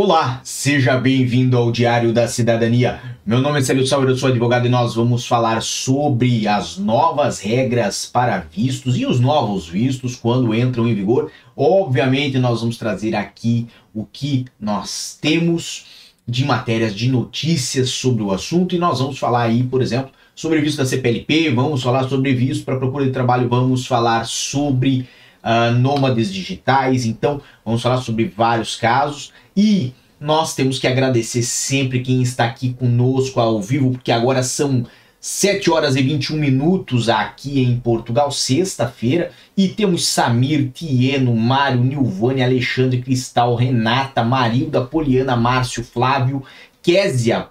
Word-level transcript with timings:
Olá, 0.00 0.40
seja 0.44 0.96
bem-vindo 0.96 1.56
ao 1.56 1.72
Diário 1.72 2.12
da 2.12 2.28
Cidadania. 2.28 3.00
Meu 3.26 3.40
nome 3.40 3.58
é 3.58 3.62
Célio 3.62 3.84
Sauer, 3.84 4.08
eu 4.08 4.16
sou 4.16 4.28
advogado 4.28 4.64
e 4.64 4.68
nós 4.68 4.94
vamos 4.94 5.26
falar 5.26 5.60
sobre 5.60 6.46
as 6.46 6.78
novas 6.78 7.40
regras 7.40 8.06
para 8.06 8.38
vistos 8.38 8.96
e 8.96 9.04
os 9.04 9.18
novos 9.18 9.66
vistos 9.68 10.14
quando 10.14 10.54
entram 10.54 10.86
em 10.86 10.94
vigor. 10.94 11.32
Obviamente, 11.56 12.38
nós 12.38 12.60
vamos 12.60 12.78
trazer 12.78 13.16
aqui 13.16 13.66
o 13.92 14.04
que 14.04 14.44
nós 14.60 15.18
temos 15.20 15.86
de 16.28 16.44
matérias, 16.44 16.94
de 16.94 17.08
notícias 17.08 17.90
sobre 17.90 18.22
o 18.22 18.30
assunto 18.30 18.76
e 18.76 18.78
nós 18.78 19.00
vamos 19.00 19.18
falar 19.18 19.42
aí, 19.42 19.64
por 19.64 19.82
exemplo, 19.82 20.12
sobre 20.32 20.60
visto 20.60 20.78
da 20.78 20.86
CPLP, 20.86 21.50
vamos 21.50 21.82
falar 21.82 22.08
sobre 22.08 22.32
visto 22.34 22.64
para 22.64 22.78
procura 22.78 23.04
de 23.04 23.10
trabalho, 23.10 23.48
vamos 23.48 23.84
falar 23.84 24.24
sobre 24.26 25.08
uh, 25.42 25.72
nômades 25.72 26.32
digitais, 26.32 27.04
então 27.04 27.40
vamos 27.64 27.82
falar 27.82 27.98
sobre 27.98 28.24
vários 28.24 28.76
casos. 28.76 29.32
E 29.56 29.92
nós 30.20 30.54
temos 30.54 30.78
que 30.78 30.86
agradecer 30.86 31.42
sempre 31.42 32.00
quem 32.00 32.22
está 32.22 32.44
aqui 32.44 32.72
conosco 32.72 33.40
ao 33.40 33.60
vivo, 33.60 33.92
porque 33.92 34.12
agora 34.12 34.42
são 34.42 34.84
7 35.20 35.70
horas 35.70 35.96
e 35.96 36.02
21 36.02 36.36
minutos 36.36 37.08
aqui 37.08 37.60
em 37.60 37.78
Portugal, 37.78 38.30
sexta-feira, 38.30 39.32
e 39.56 39.68
temos 39.68 40.06
Samir, 40.06 40.70
Tieno, 40.72 41.34
Mário, 41.34 41.82
Nilvânia, 41.82 42.44
Alexandre, 42.44 43.02
Cristal, 43.02 43.56
Renata, 43.56 44.22
Marilda, 44.22 44.80
Poliana, 44.80 45.36
Márcio, 45.36 45.82
Flávio, 45.82 46.44
Késia, 46.80 47.48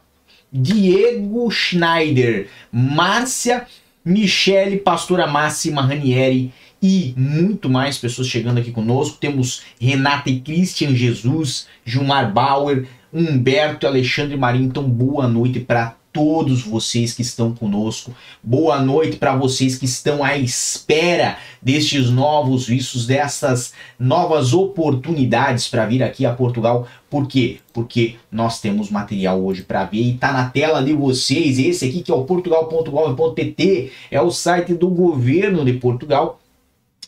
Diego 0.52 1.52
Schneider, 1.52 2.50
Márcia, 2.72 3.66
Michele, 4.04 4.78
Pastora 4.78 5.28
Máxima 5.28 5.82
Ranieri, 5.82 6.54
e 6.82 7.14
muito 7.18 7.70
mais 7.70 7.98
pessoas 7.98 8.28
chegando 8.28 8.60
aqui 8.60 8.72
conosco. 8.72 9.18
Temos 9.20 9.64
Renata 9.80 10.30
e 10.30 10.40
Christian 10.40 10.96
Jesus, 10.96 11.68
Gilmar 11.86 12.32
Bauer, 12.32 12.88
Humberto 13.14 13.86
e 13.86 13.88
Alexandre 13.88 14.38
Marinho. 14.38 14.66
Então, 14.66 14.84
boa 14.84 15.28
noite 15.28 15.60
para 15.60 15.96
todos 16.18 16.64
vocês 16.64 17.14
que 17.14 17.22
estão 17.22 17.54
conosco. 17.54 18.12
Boa 18.42 18.82
noite 18.82 19.18
para 19.18 19.36
vocês 19.36 19.78
que 19.78 19.86
estão 19.86 20.24
à 20.24 20.36
espera 20.36 21.38
destes 21.62 22.10
novos 22.10 22.66
vistos, 22.66 23.06
dessas 23.06 23.72
novas 24.00 24.52
oportunidades 24.52 25.68
para 25.68 25.86
vir 25.86 26.02
aqui 26.02 26.26
a 26.26 26.34
Portugal. 26.34 26.88
Por 27.08 27.28
quê? 27.28 27.60
Porque 27.72 28.16
nós 28.32 28.60
temos 28.60 28.90
material 28.90 29.44
hoje 29.44 29.62
para 29.62 29.86
ver 29.86 30.02
e 30.02 30.14
tá 30.14 30.34
na 30.34 30.50
tela 30.50 30.82
de 30.82 30.94
vocês. 30.94 31.60
Esse 31.60 31.86
aqui 31.86 32.02
que 32.02 32.12
é 32.12 32.16
o 32.16 32.24
portugal.gov.pt, 32.24 33.92
é 34.10 34.20
o 34.20 34.32
site 34.32 34.74
do 34.74 34.90
governo 34.90 35.64
de 35.64 35.74
Portugal 35.74 36.40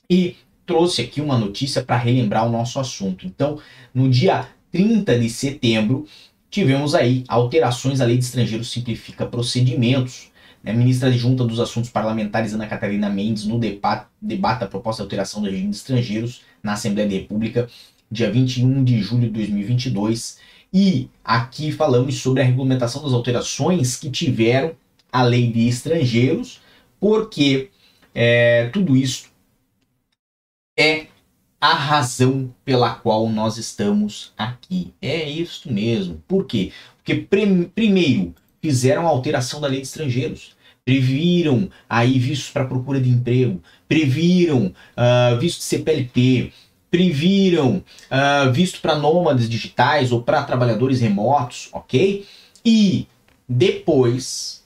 e 0.09 0.35
trouxe 0.65 1.01
aqui 1.01 1.21
uma 1.21 1.37
notícia 1.37 1.83
para 1.83 1.97
relembrar 1.97 2.47
o 2.47 2.51
nosso 2.51 2.79
assunto. 2.79 3.25
Então, 3.25 3.59
no 3.93 4.09
dia 4.09 4.47
30 4.71 5.19
de 5.19 5.29
setembro, 5.29 6.07
tivemos 6.49 6.95
aí 6.95 7.23
alterações 7.27 8.01
à 8.01 8.05
Lei 8.05 8.17
de 8.17 8.25
Estrangeiros 8.25 8.71
Simplifica 8.71 9.25
Procedimentos. 9.25 10.29
A 10.65 10.73
ministra 10.73 11.09
adjunta 11.09 11.45
dos 11.45 11.59
Assuntos 11.59 11.89
Parlamentares, 11.89 12.53
Ana 12.53 12.67
Catarina 12.67 13.09
Mendes, 13.09 13.45
no 13.45 13.57
debate, 13.57 14.07
debate 14.21 14.63
a 14.63 14.67
proposta 14.67 15.01
de 15.01 15.05
alteração 15.05 15.41
do 15.41 15.49
regime 15.49 15.69
de 15.69 15.77
estrangeiros 15.77 16.41
na 16.61 16.73
Assembleia 16.73 17.07
da 17.07 17.15
República, 17.15 17.69
dia 18.11 18.29
21 18.29 18.83
de 18.83 18.99
julho 19.01 19.21
de 19.21 19.29
2022. 19.29 20.37
E 20.73 21.09
aqui 21.23 21.71
falamos 21.71 22.17
sobre 22.17 22.41
a 22.41 22.45
regulamentação 22.45 23.01
das 23.01 23.13
alterações 23.13 23.95
que 23.95 24.09
tiveram 24.09 24.73
a 25.11 25.23
Lei 25.23 25.49
de 25.49 25.67
Estrangeiros, 25.67 26.59
porque 26.99 27.69
é, 28.13 28.69
tudo 28.73 28.97
isso 28.97 29.28
é 30.79 31.07
a 31.59 31.73
razão 31.73 32.55
pela 32.63 32.95
qual 32.95 33.27
nós 33.27 33.57
estamos 33.57 34.31
aqui. 34.37 34.93
É 35.01 35.29
isso 35.29 35.71
mesmo. 35.71 36.23
Por 36.25 36.45
quê? 36.45 36.71
Porque 36.95 37.15
primeiro 37.75 38.33
fizeram 38.61 39.05
a 39.05 39.09
alteração 39.09 39.59
da 39.59 39.67
lei 39.67 39.81
de 39.81 39.87
estrangeiros, 39.87 40.55
previram 40.85 41.69
aí 41.89 42.17
vistos 42.17 42.49
para 42.49 42.63
procura 42.63 43.01
de 43.01 43.09
emprego, 43.09 43.61
previram 43.89 44.73
uh, 44.95 45.37
visto 45.37 45.59
de 45.59 45.65
CPLP, 45.65 46.53
previram 46.89 47.83
uh, 48.09 48.51
visto 48.53 48.79
para 48.79 48.95
nômades 48.95 49.49
digitais 49.49 50.13
ou 50.13 50.23
para 50.23 50.43
trabalhadores 50.43 51.01
remotos, 51.01 51.67
ok? 51.73 52.25
E 52.65 53.05
depois 53.47 54.63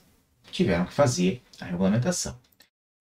tiveram 0.52 0.84
que 0.84 0.92
fazer 0.92 1.42
a 1.60 1.64
regulamentação. 1.64 2.43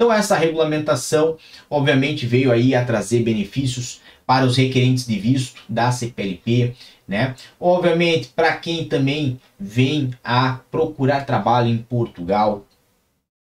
Então 0.03 0.11
essa 0.11 0.35
regulamentação, 0.35 1.37
obviamente, 1.69 2.25
veio 2.25 2.51
aí 2.51 2.75
a 2.75 2.83
trazer 2.83 3.23
benefícios 3.23 4.01
para 4.25 4.45
os 4.45 4.57
requerentes 4.57 5.07
de 5.07 5.17
visto 5.17 5.61
da 5.69 5.93
CPLP, 5.93 6.75
né? 7.07 7.35
Obviamente, 7.57 8.27
para 8.35 8.53
quem 8.57 8.83
também 8.83 9.39
vem 9.57 10.11
a 10.21 10.59
procurar 10.69 11.25
trabalho 11.25 11.69
em 11.69 11.77
Portugal, 11.77 12.65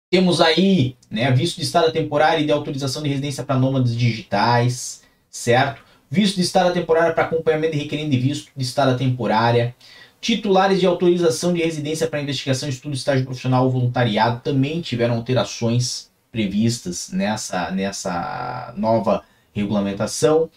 temos 0.10 0.40
aí, 0.40 0.96
né, 1.12 1.30
visto 1.30 1.58
de 1.58 1.64
estada 1.64 1.92
temporária 1.92 2.42
e 2.42 2.46
de 2.46 2.54
autorização 2.54 3.04
de 3.04 3.10
residência 3.10 3.44
para 3.44 3.60
nômades 3.60 3.94
digitais, 3.94 5.04
certo? 5.30 5.84
Visto 6.10 6.38
de 6.38 6.42
estada 6.44 6.72
temporária 6.72 7.14
para 7.14 7.26
acompanhamento 7.26 7.74
de 7.74 7.80
requerente 7.80 8.12
de 8.12 8.18
visto 8.18 8.50
de 8.56 8.64
estada 8.64 8.98
temporária, 8.98 9.76
titulares 10.22 10.80
de 10.80 10.86
autorização 10.86 11.52
de 11.52 11.62
residência 11.62 12.08
para 12.08 12.22
investigação, 12.22 12.70
estudo, 12.70 12.96
estágio 12.96 13.26
profissional 13.26 13.66
ou 13.66 13.72
voluntariado 13.72 14.40
também 14.40 14.80
tiveram 14.80 15.16
alterações 15.16 16.15
previstas 16.36 17.12
nessa, 17.14 17.72
nessa 17.72 18.74
nova 18.76 19.24
regulamentação. 19.54 20.50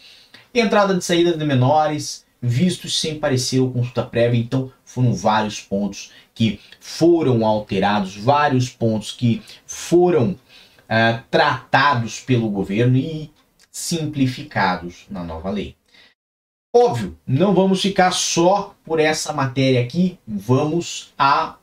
Entrada 0.52 0.92
de 0.92 1.04
saída 1.04 1.36
de 1.36 1.44
menores, 1.44 2.26
vistos 2.42 3.00
sem 3.00 3.20
parecer 3.20 3.60
ou 3.60 3.70
consulta 3.70 4.02
prévia. 4.02 4.40
Então, 4.40 4.72
foram 4.84 5.14
vários 5.14 5.60
pontos 5.60 6.10
que 6.34 6.58
foram 6.80 7.46
alterados, 7.46 8.16
vários 8.16 8.68
pontos 8.68 9.12
que 9.12 9.40
foram 9.64 10.32
uh, 10.32 11.22
tratados 11.30 12.18
pelo 12.18 12.50
governo 12.50 12.96
e 12.96 13.30
simplificados 13.70 15.06
na 15.08 15.22
nova 15.22 15.48
lei. 15.48 15.76
Óbvio, 16.74 17.16
não 17.24 17.54
vamos 17.54 17.80
ficar 17.80 18.10
só 18.10 18.74
por 18.84 18.98
essa 18.98 19.32
matéria 19.32 19.80
aqui, 19.80 20.18
vamos 20.26 21.14
a 21.16 21.56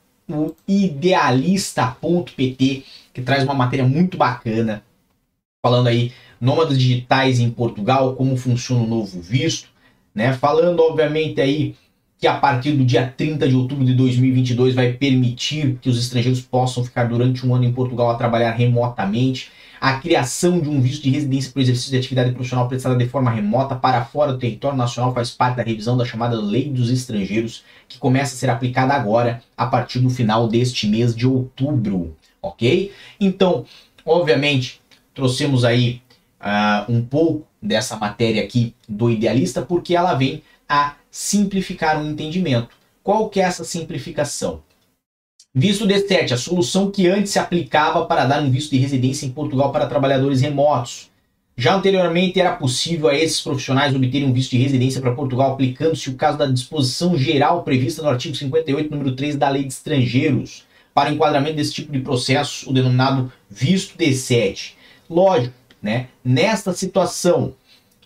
idealista.pt, 0.67 2.85
que 3.15 3.21
traz 3.21 3.45
uma 3.45 3.53
matéria 3.53 3.87
muito 3.87 4.17
bacana, 4.17 4.83
falando 5.65 5.87
aí 5.87 6.11
nômades 6.39 6.77
digitais 6.77 7.39
em 7.39 7.49
Portugal, 7.49 8.13
como 8.13 8.35
funciona 8.35 8.83
o 8.83 8.87
novo 8.87 9.21
visto, 9.21 9.69
né? 10.13 10.33
Falando 10.33 10.81
obviamente 10.81 11.39
aí 11.39 11.75
que 12.19 12.27
a 12.27 12.35
partir 12.35 12.73
do 12.73 12.83
dia 12.83 13.07
30 13.07 13.47
de 13.47 13.55
outubro 13.55 13.85
de 13.85 13.93
2022 13.93 14.75
vai 14.75 14.91
permitir 14.91 15.77
que 15.81 15.89
os 15.89 15.97
estrangeiros 15.97 16.41
possam 16.41 16.83
ficar 16.83 17.05
durante 17.05 17.47
um 17.47 17.55
ano 17.55 17.63
em 17.63 17.71
Portugal 17.71 18.09
a 18.09 18.15
trabalhar 18.15 18.51
remotamente 18.51 19.49
a 19.79 19.93
criação 19.93 20.59
de 20.59 20.67
um 20.69 20.81
visto 20.81 21.03
de 21.03 21.09
residência 21.09 21.51
para 21.51 21.59
o 21.59 21.63
exercício 21.63 21.91
de 21.91 21.97
atividade 21.97 22.31
profissional 22.33 22.67
prestada 22.67 22.97
de 22.97 23.07
forma 23.07 23.31
remota 23.31 23.75
para 23.75 24.03
fora 24.03 24.33
do 24.33 24.39
território 24.39 24.77
nacional 24.77 25.13
faz 25.13 25.31
parte 25.31 25.57
da 25.57 25.63
revisão 25.63 25.95
da 25.95 26.03
chamada 26.03 26.35
Lei 26.35 26.69
dos 26.69 26.89
Estrangeiros, 26.89 27.63
que 27.87 27.97
começa 27.97 28.35
a 28.35 28.37
ser 28.37 28.49
aplicada 28.49 28.93
agora, 28.93 29.41
a 29.55 29.67
partir 29.67 29.99
do 29.99 30.09
final 30.09 30.47
deste 30.47 30.87
mês 30.87 31.15
de 31.15 31.27
outubro, 31.27 32.15
ok? 32.47 32.91
Então, 33.19 33.65
obviamente, 34.05 34.81
trouxemos 35.13 35.65
aí 35.65 36.01
uh, 36.39 36.91
um 36.91 37.03
pouco 37.03 37.47
dessa 37.61 37.95
matéria 37.95 38.43
aqui 38.43 38.75
do 38.87 39.09
idealista, 39.09 39.61
porque 39.61 39.95
ela 39.95 40.13
vem 40.13 40.43
a 40.67 40.95
simplificar 41.09 42.01
um 42.01 42.11
entendimento. 42.11 42.69
Qual 43.03 43.29
que 43.29 43.39
é 43.39 43.43
essa 43.43 43.63
simplificação? 43.63 44.63
Visto 45.53 45.87
D7, 45.87 46.33
a 46.33 46.37
solução 46.37 46.91
que 46.91 47.07
antes 47.07 47.31
se 47.31 47.39
aplicava 47.39 48.05
para 48.05 48.25
dar 48.25 48.41
um 48.41 48.51
visto 48.51 48.71
de 48.71 48.77
residência 48.77 49.25
em 49.25 49.29
Portugal 49.29 49.71
para 49.71 49.87
trabalhadores 49.87 50.41
remotos. 50.41 51.09
Já 51.57 51.75
anteriormente 51.75 52.37
era 52.37 52.53
possível 52.53 53.07
a 53.07 53.15
esses 53.15 53.39
profissionais 53.39 53.95
obterem 53.95 54.27
um 54.27 54.33
visto 54.33 54.51
de 54.51 54.57
residência 54.57 54.99
para 54.99 55.15
Portugal 55.15 55.53
aplicando-se 55.53 56.09
o 56.09 56.15
caso 56.15 56.37
da 56.37 56.45
disposição 56.45 57.17
geral 57.17 57.63
prevista 57.63 58.01
no 58.01 58.09
artigo 58.09 58.35
58, 58.35 58.91
número 58.91 59.15
3 59.15 59.37
da 59.37 59.47
Lei 59.47 59.63
de 59.63 59.71
Estrangeiros, 59.71 60.64
para 60.95 61.11
enquadramento 61.11 61.57
desse 61.57 61.73
tipo 61.73 61.91
de 61.91 61.99
processo, 61.99 62.69
o 62.69 62.73
denominado 62.73 63.29
visto 63.49 63.97
D7. 63.97 64.75
Lógico, 65.09 65.53
né? 65.81 66.07
Nesta 66.23 66.71
situação, 66.71 67.53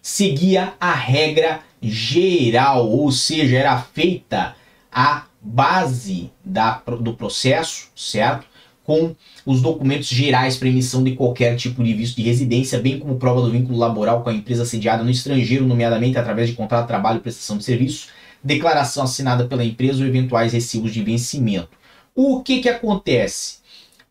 seguia 0.02 0.74
a 0.80 0.92
regra 0.92 1.62
geral, 1.80 2.90
ou 2.90 3.12
seja, 3.12 3.58
era 3.58 3.80
feita 3.80 4.56
a 4.92 5.26
base 5.40 6.32
da, 6.44 6.82
do 7.00 7.14
processo, 7.14 7.90
certo? 7.96 8.48
Com 8.84 9.16
os 9.46 9.62
documentos 9.62 10.08
gerais 10.08 10.58
para 10.58 10.68
emissão 10.68 11.04
de 11.04 11.12
qualquer 11.12 11.56
tipo 11.58 11.84
de 11.84 11.94
visto 11.94 12.16
de 12.16 12.24
residência, 12.24 12.80
bem 12.80 12.98
como 12.98 13.18
prova 13.18 13.42
do 13.42 13.52
vínculo 13.52 13.78
laboral 13.78 14.24
com 14.24 14.32
a 14.32 14.34
empresa 14.34 14.66
sediada 14.66 15.04
no 15.04 15.12
estrangeiro, 15.12 15.68
nomeadamente 15.68 16.18
através 16.18 16.50
de 16.50 16.56
contrato 16.56 16.86
de 16.86 16.88
trabalho 16.88 17.20
e 17.20 17.22
prestação 17.22 17.56
de 17.56 17.64
serviço, 17.64 18.08
declaração 18.44 19.04
assinada 19.04 19.46
pela 19.46 19.64
empresa 19.64 20.02
ou 20.02 20.08
eventuais 20.08 20.54
recibos 20.54 20.92
de 20.92 21.04
vencimento. 21.04 21.79
O 22.22 22.44
que, 22.44 22.60
que 22.60 22.68
acontece? 22.68 23.60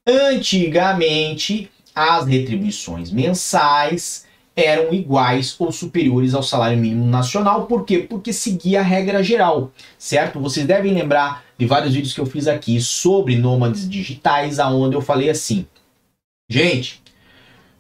Antigamente, 0.06 1.70
as 1.94 2.26
retribuições 2.26 3.10
mensais 3.10 4.24
eram 4.56 4.94
iguais 4.94 5.54
ou 5.58 5.70
superiores 5.70 6.32
ao 6.32 6.42
salário 6.42 6.78
mínimo 6.78 7.04
nacional. 7.04 7.66
Por 7.66 7.84
quê? 7.84 7.98
Porque 7.98 8.32
seguia 8.32 8.80
a 8.80 8.82
regra 8.82 9.22
geral, 9.22 9.72
certo? 9.98 10.40
Vocês 10.40 10.66
devem 10.66 10.94
lembrar 10.94 11.44
de 11.58 11.66
vários 11.66 11.92
vídeos 11.92 12.14
que 12.14 12.20
eu 12.22 12.24
fiz 12.24 12.48
aqui 12.48 12.80
sobre 12.80 13.36
nômades 13.36 13.86
digitais, 13.86 14.58
aonde 14.58 14.96
eu 14.96 15.02
falei 15.02 15.28
assim, 15.28 15.66
gente, 16.48 17.02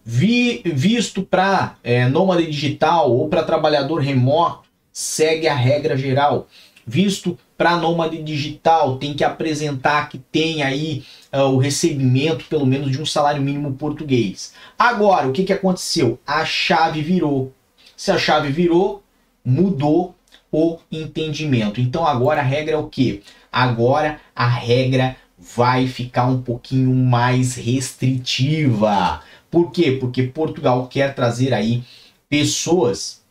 vi, 0.04 0.60
visto 0.62 1.22
para 1.22 1.76
é, 1.82 2.06
nômade 2.06 2.44
digital 2.44 3.10
ou 3.10 3.30
para 3.30 3.42
trabalhador 3.42 4.02
remoto, 4.02 4.68
segue 4.92 5.48
a 5.48 5.54
regra 5.54 5.96
geral. 5.96 6.46
Visto 6.90 7.38
para 7.54 7.76
nômade 7.76 8.22
digital, 8.22 8.96
tem 8.96 9.12
que 9.12 9.22
apresentar 9.22 10.08
que 10.08 10.16
tem 10.16 10.62
aí 10.62 11.04
uh, 11.30 11.42
o 11.42 11.58
recebimento 11.58 12.46
pelo 12.46 12.64
menos 12.64 12.90
de 12.90 12.98
um 12.98 13.04
salário 13.04 13.42
mínimo 13.42 13.74
português. 13.74 14.54
Agora, 14.78 15.28
o 15.28 15.32
que, 15.32 15.44
que 15.44 15.52
aconteceu? 15.52 16.18
A 16.26 16.46
chave 16.46 17.02
virou. 17.02 17.52
Se 17.94 18.10
a 18.10 18.16
chave 18.16 18.50
virou, 18.50 19.02
mudou 19.44 20.14
o 20.50 20.78
entendimento. 20.90 21.78
Então 21.78 22.06
agora 22.06 22.40
a 22.40 22.44
regra 22.44 22.72
é 22.72 22.78
o 22.78 22.88
que? 22.88 23.22
Agora 23.52 24.18
a 24.34 24.48
regra 24.48 25.14
vai 25.38 25.86
ficar 25.86 26.24
um 26.24 26.40
pouquinho 26.40 26.94
mais 26.94 27.54
restritiva. 27.54 29.20
Por 29.50 29.70
quê? 29.70 29.98
Porque 30.00 30.22
Portugal 30.22 30.86
quer 30.86 31.14
trazer 31.14 31.52
aí 31.52 31.82
pessoas 32.30 33.22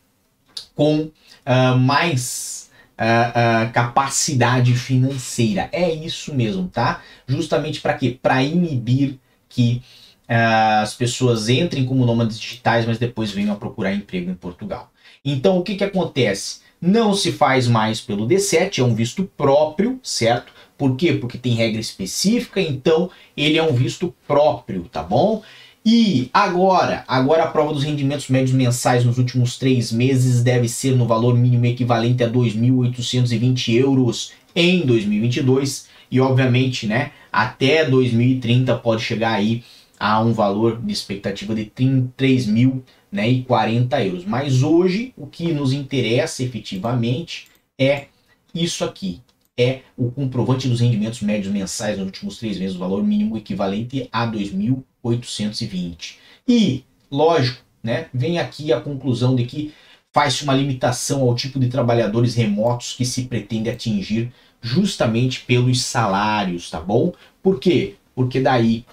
com 0.76 1.10
uh, 1.44 1.76
mais 1.76 2.67
uh, 2.98 3.68
uh, 3.68 3.72
capacidade 3.72 4.74
financeira. 4.74 5.68
É 5.72 5.90
isso 5.90 6.34
mesmo, 6.34 6.68
tá? 6.68 7.02
Justamente 7.26 7.80
para 7.80 7.94
quê? 7.94 8.18
Para 8.20 8.42
inibir 8.42 9.18
que 9.48 9.82
uh, 10.28 10.82
as 10.82 10.94
pessoas 10.94 11.48
entrem 11.48 11.84
como 11.84 12.04
nômades 12.04 12.38
digitais, 12.38 12.84
mas 12.84 12.98
depois 12.98 13.30
venham 13.30 13.52
a 13.52 13.56
procurar 13.56 13.94
emprego 13.94 14.30
em 14.30 14.34
Portugal. 14.34 14.90
Então, 15.24 15.58
o 15.58 15.62
que, 15.62 15.76
que 15.76 15.84
acontece? 15.84 16.60
Não 16.80 17.14
se 17.14 17.32
faz 17.32 17.66
mais 17.66 18.00
pelo 18.00 18.26
D7, 18.26 18.78
é 18.78 18.84
um 18.84 18.94
visto 18.94 19.24
próprio, 19.36 19.98
certo? 20.02 20.52
Por 20.76 20.96
quê? 20.96 21.12
Porque 21.12 21.36
tem 21.36 21.54
regra 21.54 21.80
específica, 21.80 22.60
então 22.60 23.10
ele 23.36 23.58
é 23.58 23.62
um 23.62 23.72
visto 23.72 24.14
próprio, 24.28 24.84
tá 24.84 25.02
bom? 25.02 25.42
E 25.90 26.28
agora, 26.34 27.02
agora 27.08 27.44
a 27.44 27.46
prova 27.46 27.72
dos 27.72 27.82
rendimentos 27.82 28.28
médios 28.28 28.52
mensais 28.52 29.06
nos 29.06 29.16
últimos 29.16 29.56
três 29.56 29.90
meses 29.90 30.42
deve 30.42 30.68
ser 30.68 30.94
no 30.94 31.06
valor 31.06 31.34
mínimo 31.34 31.64
equivalente 31.64 32.22
a 32.22 32.30
2.820 32.30 33.74
euros 33.74 34.32
em 34.54 34.84
2022 34.84 35.88
e 36.10 36.20
obviamente, 36.20 36.86
né, 36.86 37.12
até 37.32 37.86
2030 37.88 38.76
pode 38.76 39.00
chegar 39.00 39.32
aí 39.32 39.64
a 39.98 40.20
um 40.20 40.34
valor 40.34 40.78
de 40.78 40.92
expectativa 40.92 41.54
de 41.54 41.72
3 42.14 42.46
mil 42.48 42.84
né, 43.10 43.42
40 43.46 44.04
euros. 44.04 44.26
Mas 44.26 44.62
hoje 44.62 45.14
o 45.16 45.26
que 45.26 45.52
nos 45.52 45.72
interessa 45.72 46.42
efetivamente 46.42 47.48
é 47.78 48.08
isso 48.54 48.84
aqui, 48.84 49.22
é 49.56 49.80
o 49.96 50.10
comprovante 50.10 50.68
dos 50.68 50.80
rendimentos 50.80 51.22
médios 51.22 51.50
mensais 51.50 51.96
nos 51.96 52.04
últimos 52.04 52.36
três 52.36 52.58
meses, 52.58 52.76
o 52.76 52.78
valor 52.78 53.02
mínimo 53.02 53.38
equivalente 53.38 54.06
a 54.12 54.30
2.000 54.30 54.82
820. 55.02 56.18
E, 56.46 56.84
lógico, 57.10 57.62
né, 57.82 58.08
vem 58.12 58.38
aqui 58.38 58.72
a 58.72 58.80
conclusão 58.80 59.34
de 59.34 59.44
que 59.44 59.74
faz-se 60.12 60.44
uma 60.44 60.54
limitação 60.54 61.22
ao 61.22 61.34
tipo 61.34 61.58
de 61.58 61.68
trabalhadores 61.68 62.34
remotos 62.34 62.94
que 62.94 63.04
se 63.04 63.24
pretende 63.24 63.70
atingir 63.70 64.32
justamente 64.60 65.40
pelos 65.40 65.82
salários, 65.82 66.70
tá 66.70 66.80
bom? 66.80 67.12
Por 67.42 67.60
quê? 67.60 67.96
Porque 68.14 68.40
daí 68.40 68.84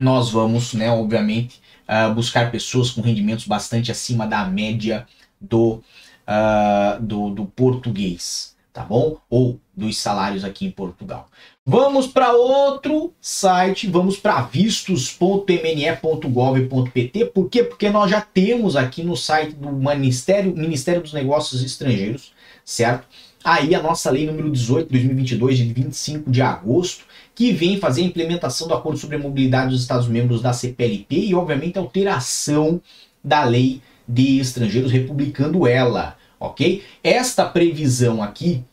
nós 0.00 0.30
vamos, 0.30 0.74
né, 0.74 0.90
obviamente, 0.90 1.60
uh, 1.88 2.12
buscar 2.14 2.50
pessoas 2.50 2.90
com 2.90 3.00
rendimentos 3.00 3.46
bastante 3.46 3.90
acima 3.90 4.26
da 4.26 4.44
média 4.44 5.06
do, 5.40 5.82
uh, 6.26 7.00
do, 7.00 7.30
do 7.30 7.46
português 7.46 8.57
tá 8.72 8.84
bom? 8.84 9.18
Ou 9.28 9.60
dos 9.76 9.98
salários 9.98 10.44
aqui 10.44 10.66
em 10.66 10.70
Portugal. 10.70 11.28
Vamos 11.64 12.06
para 12.06 12.32
outro 12.32 13.12
site, 13.20 13.86
vamos 13.86 14.16
para 14.16 14.40
vistos.mne.gov.pt. 14.42 17.26
Por 17.26 17.48
quê? 17.48 17.62
Porque 17.62 17.90
nós 17.90 18.10
já 18.10 18.20
temos 18.20 18.74
aqui 18.74 19.02
no 19.02 19.16
site 19.16 19.54
do 19.54 19.70
Ministério, 19.70 20.56
Ministério 20.56 21.02
dos 21.02 21.12
Negócios 21.12 21.62
Estrangeiros, 21.62 22.32
certo? 22.64 23.06
Aí 23.44 23.74
a 23.74 23.82
nossa 23.82 24.10
lei 24.10 24.26
número 24.26 24.50
18, 24.50 24.90
2022, 24.90 25.58
de 25.58 25.72
25 25.72 26.30
de 26.30 26.42
agosto, 26.42 27.04
que 27.34 27.52
vem 27.52 27.78
fazer 27.78 28.02
a 28.02 28.06
implementação 28.06 28.66
do 28.66 28.74
Acordo 28.74 28.98
sobre 28.98 29.16
a 29.16 29.18
Mobilidade 29.18 29.70
dos 29.70 29.80
Estados-membros 29.80 30.42
da 30.42 30.52
CPLP 30.52 31.16
e, 31.16 31.34
obviamente, 31.34 31.78
a 31.78 31.80
alteração 31.80 32.80
da 33.22 33.44
lei 33.44 33.80
de 34.08 34.40
estrangeiros, 34.40 34.90
republicando 34.90 35.66
ela, 35.66 36.16
ok? 36.38 36.84
Esta 37.02 37.44
previsão 37.44 38.22
aqui 38.22 38.64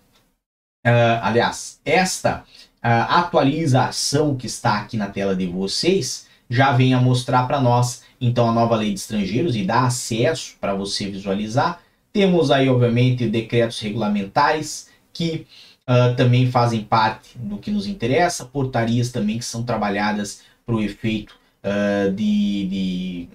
Uh, 0.85 1.17
aliás, 1.23 1.79
esta 1.83 2.41
uh, 2.77 3.09
atualização 3.09 4.35
que 4.35 4.45
está 4.45 4.77
aqui 4.77 4.95
na 4.95 5.07
tela 5.07 5.35
de 5.35 5.47
vocês 5.47 6.27
já 6.47 6.73
vem 6.73 6.93
a 6.93 7.01
mostrar 7.01 7.47
para 7.47 7.59
nós 7.59 8.03
então 8.21 8.47
a 8.47 8.53
nova 8.53 8.75
lei 8.75 8.93
de 8.93 8.99
estrangeiros 8.99 9.55
e 9.55 9.63
dá 9.63 9.87
acesso 9.87 10.55
para 10.61 10.75
você 10.75 11.09
visualizar. 11.09 11.81
Temos 12.13 12.51
aí, 12.51 12.69
obviamente, 12.69 13.27
decretos 13.27 13.79
regulamentares 13.79 14.89
que 15.11 15.47
uh, 15.89 16.15
também 16.15 16.51
fazem 16.51 16.83
parte 16.83 17.35
do 17.35 17.57
que 17.57 17.71
nos 17.71 17.87
interessa, 17.87 18.45
portarias 18.45 19.11
também 19.11 19.39
que 19.39 19.45
são 19.45 19.63
trabalhadas 19.63 20.43
para 20.63 20.75
o 20.75 20.81
efeito 20.81 21.35
de, 22.13 22.67
de, 22.67 23.29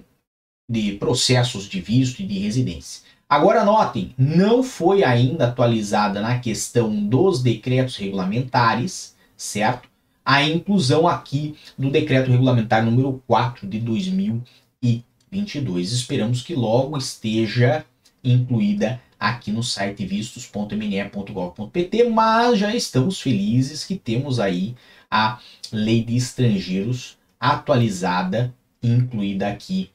de 0.69 0.91
processos 0.93 1.65
de 1.67 1.81
visto 1.81 2.21
e 2.21 2.25
de 2.25 2.39
residência. 2.39 3.03
Agora 3.31 3.63
notem, 3.63 4.13
não 4.17 4.61
foi 4.61 5.05
ainda 5.05 5.47
atualizada 5.47 6.19
na 6.19 6.39
questão 6.39 6.93
dos 6.93 7.41
decretos 7.41 7.95
regulamentares, 7.95 9.15
certo? 9.37 9.87
A 10.25 10.43
inclusão 10.43 11.07
aqui 11.07 11.55
do 11.77 11.89
decreto 11.89 12.29
regulamentar 12.29 12.83
número 12.83 13.23
4 13.25 13.65
de 13.65 13.79
2022. 13.79 15.93
Esperamos 15.93 16.41
que 16.41 16.53
logo 16.53 16.97
esteja 16.97 17.85
incluída 18.21 19.01
aqui 19.17 19.49
no 19.49 19.63
site 19.63 20.05
vistos.mne.gov.pt, 20.05 22.09
mas 22.09 22.59
já 22.59 22.75
estamos 22.75 23.21
felizes 23.21 23.85
que 23.85 23.95
temos 23.95 24.41
aí 24.41 24.75
a 25.09 25.39
lei 25.71 26.03
de 26.03 26.17
estrangeiros 26.17 27.17
atualizada, 27.39 28.53
incluída 28.83 29.47
aqui 29.47 29.89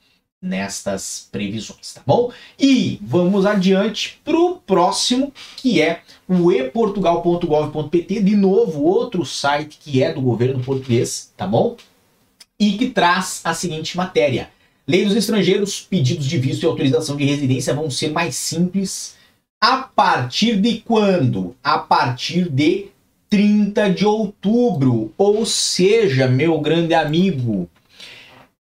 nestas 0.47 1.29
previsões, 1.31 1.93
tá 1.93 2.01
bom? 2.07 2.31
E 2.59 2.99
vamos 3.03 3.45
adiante 3.45 4.21
para 4.25 4.39
o 4.39 4.57
próximo, 4.57 5.33
que 5.57 5.83
é 5.83 6.03
o 6.29 6.53
eportugal.gov.pt, 6.53 8.23
de 8.23 8.37
novo 8.37 8.83
outro 8.83 9.25
site 9.27 9.79
que 9.81 10.03
é 10.03 10.13
do 10.13 10.21
governo 10.21 10.63
português, 10.63 11.33
tá 11.37 11.47
bom? 11.47 11.77
E 12.59 12.73
que 12.79 12.91
traz 12.91 13.41
a 13.45 13.53
seguinte 13.53 13.97
matéria: 13.97 14.51
Lei 14.87 15.05
dos 15.05 15.17
estrangeiros, 15.17 15.81
pedidos 15.81 16.27
de 16.27 16.39
visto 16.39 16.63
e 16.63 16.67
autorização 16.67 17.17
de 17.17 17.25
residência 17.25 17.75
vão 17.75 17.91
ser 17.91 18.13
mais 18.13 18.37
simples 18.37 19.17
a 19.61 19.79
partir 19.79 20.61
de 20.61 20.81
quando? 20.81 21.57
A 21.63 21.79
partir 21.79 22.49
de 22.49 22.87
30 23.29 23.91
de 23.91 24.07
outubro, 24.07 25.13
ou 25.19 25.45
seja, 25.45 26.29
meu 26.29 26.61
grande 26.61 26.95
amigo, 26.95 27.69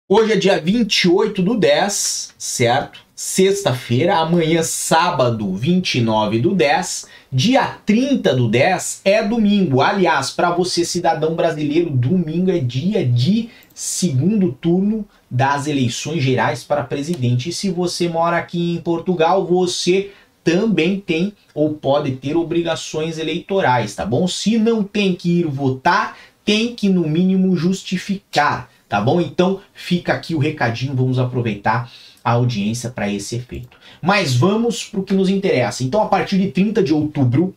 Hoje 0.09 0.33
é 0.33 0.35
dia 0.35 0.59
28 0.59 1.41
do 1.41 1.57
10, 1.57 2.33
certo? 2.37 2.99
Sexta-feira, 3.15 4.17
amanhã, 4.17 4.61
sábado, 4.61 5.55
29 5.55 6.39
do 6.39 6.53
10. 6.53 7.07
Dia 7.31 7.77
30 7.85 8.35
do 8.35 8.49
10 8.49 8.99
é 9.05 9.23
domingo. 9.23 9.79
Aliás, 9.79 10.29
para 10.29 10.51
você, 10.51 10.83
cidadão 10.83 11.35
brasileiro, 11.35 11.89
domingo 11.89 12.51
é 12.51 12.59
dia 12.59 13.05
de 13.05 13.49
segundo 13.73 14.51
turno 14.51 15.07
das 15.31 15.67
eleições 15.67 16.21
gerais 16.21 16.65
para 16.65 16.83
presidente. 16.83 17.47
E 17.47 17.53
se 17.53 17.71
você 17.71 18.09
mora 18.09 18.35
aqui 18.35 18.73
em 18.73 18.81
Portugal, 18.81 19.47
você 19.47 20.11
também 20.43 20.99
tem 20.99 21.31
ou 21.55 21.75
pode 21.75 22.11
ter 22.17 22.35
obrigações 22.35 23.17
eleitorais, 23.17 23.95
tá 23.95 24.05
bom? 24.05 24.27
Se 24.27 24.57
não 24.57 24.83
tem 24.83 25.15
que 25.15 25.39
ir 25.39 25.45
votar, 25.45 26.17
tem 26.43 26.75
que 26.75 26.89
no 26.89 27.07
mínimo 27.07 27.55
justificar 27.55 28.69
tá 28.93 29.01
bom? 29.01 29.19
Então 29.19 29.59
fica 29.73 30.13
aqui 30.13 30.35
o 30.35 30.37
recadinho, 30.37 30.95
vamos 30.95 31.17
aproveitar 31.17 31.91
a 32.23 32.33
audiência 32.33 32.91
para 32.91 33.11
esse 33.11 33.35
efeito. 33.35 33.75
Mas 33.99 34.35
vamos 34.35 34.83
para 34.83 34.99
o 34.99 35.03
que 35.03 35.15
nos 35.15 35.29
interessa. 35.29 35.83
Então, 35.83 35.99
a 36.03 36.05
partir 36.05 36.37
de 36.37 36.51
30 36.51 36.83
de 36.83 36.93
outubro, 36.93 37.55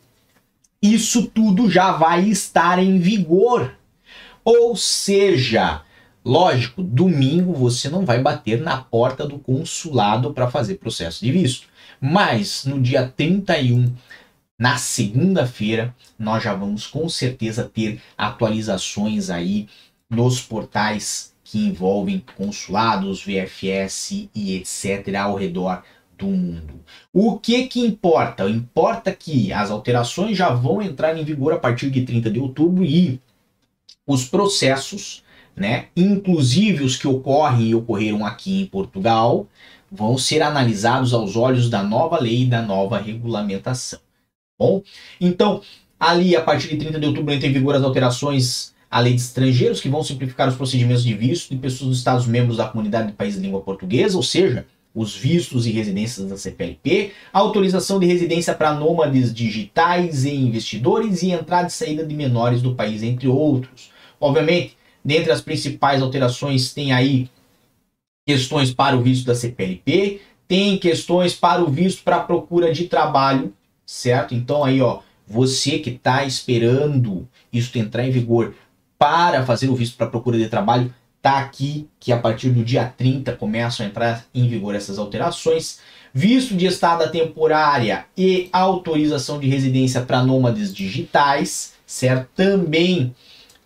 isso 0.80 1.26
tudo 1.26 1.70
já 1.70 1.92
vai 1.92 2.26
estar 2.26 2.78
em 2.78 2.98
vigor. 2.98 3.74
Ou 4.42 4.74
seja, 4.76 5.82
lógico, 6.24 6.82
domingo 6.82 7.52
você 7.52 7.90
não 7.90 8.06
vai 8.06 8.18
bater 8.18 8.62
na 8.62 8.78
porta 8.78 9.26
do 9.26 9.38
consulado 9.38 10.32
para 10.32 10.50
fazer 10.50 10.76
processo 10.76 11.22
de 11.22 11.30
visto. 11.30 11.66
Mas 12.00 12.64
no 12.64 12.80
dia 12.80 13.12
31 13.14 13.92
na 14.58 14.78
segunda-feira, 14.78 15.94
nós 16.18 16.42
já 16.42 16.54
vamos 16.54 16.86
com 16.86 17.06
certeza 17.10 17.64
ter 17.64 18.00
atualizações 18.16 19.28
aí 19.28 19.68
nos 20.10 20.40
portais 20.40 21.34
que 21.42 21.58
envolvem 21.58 22.22
consulados, 22.36 23.24
VFS 23.24 24.28
e 24.34 24.56
etc. 24.56 25.14
ao 25.16 25.36
redor 25.36 25.82
do 26.16 26.26
mundo. 26.26 26.80
O 27.12 27.38
que 27.38 27.66
que 27.66 27.80
importa? 27.80 28.48
Importa 28.48 29.12
que 29.12 29.52
as 29.52 29.70
alterações 29.70 30.36
já 30.36 30.50
vão 30.50 30.80
entrar 30.80 31.16
em 31.16 31.24
vigor 31.24 31.52
a 31.52 31.58
partir 31.58 31.90
de 31.90 32.02
30 32.02 32.30
de 32.30 32.40
outubro 32.40 32.84
e 32.84 33.20
os 34.06 34.24
processos, 34.24 35.22
né, 35.54 35.86
inclusive 35.96 36.84
os 36.84 36.96
que 36.96 37.08
ocorrem 37.08 37.68
e 37.68 37.74
ocorreram 37.74 38.24
aqui 38.24 38.62
em 38.62 38.66
Portugal, 38.66 39.46
vão 39.90 40.16
ser 40.16 40.42
analisados 40.42 41.12
aos 41.12 41.36
olhos 41.36 41.68
da 41.68 41.82
nova 41.82 42.20
lei 42.20 42.42
e 42.42 42.46
da 42.46 42.62
nova 42.62 42.98
regulamentação. 42.98 44.00
Bom, 44.58 44.82
então, 45.20 45.60
ali 45.98 46.34
a 46.34 46.42
partir 46.42 46.68
de 46.68 46.76
30 46.78 46.98
de 46.98 47.06
outubro 47.06 47.32
entra 47.32 47.48
em 47.48 47.52
vigor 47.52 47.74
as 47.74 47.82
alterações 47.82 48.74
à 48.90 49.00
lei 49.00 49.14
de 49.14 49.20
estrangeiros 49.20 49.80
que 49.80 49.88
vão 49.88 50.02
simplificar 50.02 50.48
os 50.48 50.54
procedimentos 50.54 51.04
de 51.04 51.14
visto 51.14 51.50
de 51.50 51.56
pessoas 51.56 51.90
dos 51.90 51.98
Estados 51.98 52.26
membros 52.26 52.56
da 52.56 52.66
comunidade 52.66 53.08
de 53.08 53.14
país 53.14 53.34
de 53.34 53.40
língua 53.40 53.60
portuguesa, 53.60 54.16
ou 54.16 54.22
seja, 54.22 54.66
os 54.94 55.14
vistos 55.14 55.66
e 55.66 55.70
residências 55.70 56.26
da 56.26 56.38
CPLP, 56.38 57.12
autorização 57.30 58.00
de 58.00 58.06
residência 58.06 58.54
para 58.54 58.72
nômades 58.72 59.32
digitais 59.32 60.24
e 60.24 60.34
investidores 60.34 61.22
e 61.22 61.32
entrada 61.32 61.68
e 61.68 61.70
saída 61.70 62.04
de 62.04 62.14
menores 62.14 62.62
do 62.62 62.74
país, 62.74 63.02
entre 63.02 63.28
outros. 63.28 63.90
Obviamente, 64.18 64.74
dentre 65.04 65.30
as 65.30 65.42
principais 65.42 66.00
alterações 66.00 66.72
tem 66.72 66.92
aí 66.92 67.28
questões 68.26 68.72
para 68.72 68.96
o 68.96 69.02
visto 69.02 69.26
da 69.26 69.34
CPLP, 69.34 70.20
tem 70.48 70.78
questões 70.78 71.34
para 71.34 71.62
o 71.62 71.68
visto 71.68 72.02
para 72.02 72.20
procura 72.20 72.72
de 72.72 72.84
trabalho, 72.84 73.52
certo? 73.84 74.34
Então 74.34 74.64
aí, 74.64 74.80
ó, 74.80 75.00
você 75.26 75.78
que 75.78 75.90
está 75.90 76.24
esperando 76.24 77.28
isso 77.52 77.76
entrar 77.78 78.06
em 78.06 78.10
vigor 78.10 78.54
para 78.98 79.44
fazer 79.44 79.68
o 79.68 79.74
visto 79.74 79.96
para 79.96 80.06
procura 80.06 80.38
de 80.38 80.48
trabalho, 80.48 80.92
tá 81.20 81.38
aqui 81.38 81.88
que 81.98 82.12
a 82.12 82.18
partir 82.18 82.50
do 82.50 82.64
dia 82.64 82.84
30 82.84 83.32
começam 83.34 83.84
a 83.84 83.88
entrar 83.88 84.24
em 84.34 84.48
vigor 84.48 84.74
essas 84.74 84.98
alterações. 84.98 85.80
Visto 86.14 86.54
de 86.56 86.66
estada 86.66 87.08
temporária 87.08 88.06
e 88.16 88.48
autorização 88.52 89.38
de 89.38 89.48
residência 89.48 90.00
para 90.00 90.22
nômades 90.22 90.72
digitais, 90.74 91.74
certo? 91.84 92.28
Também 92.34 93.14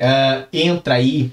uh, 0.00 0.46
entra 0.52 0.94
aí 0.94 1.32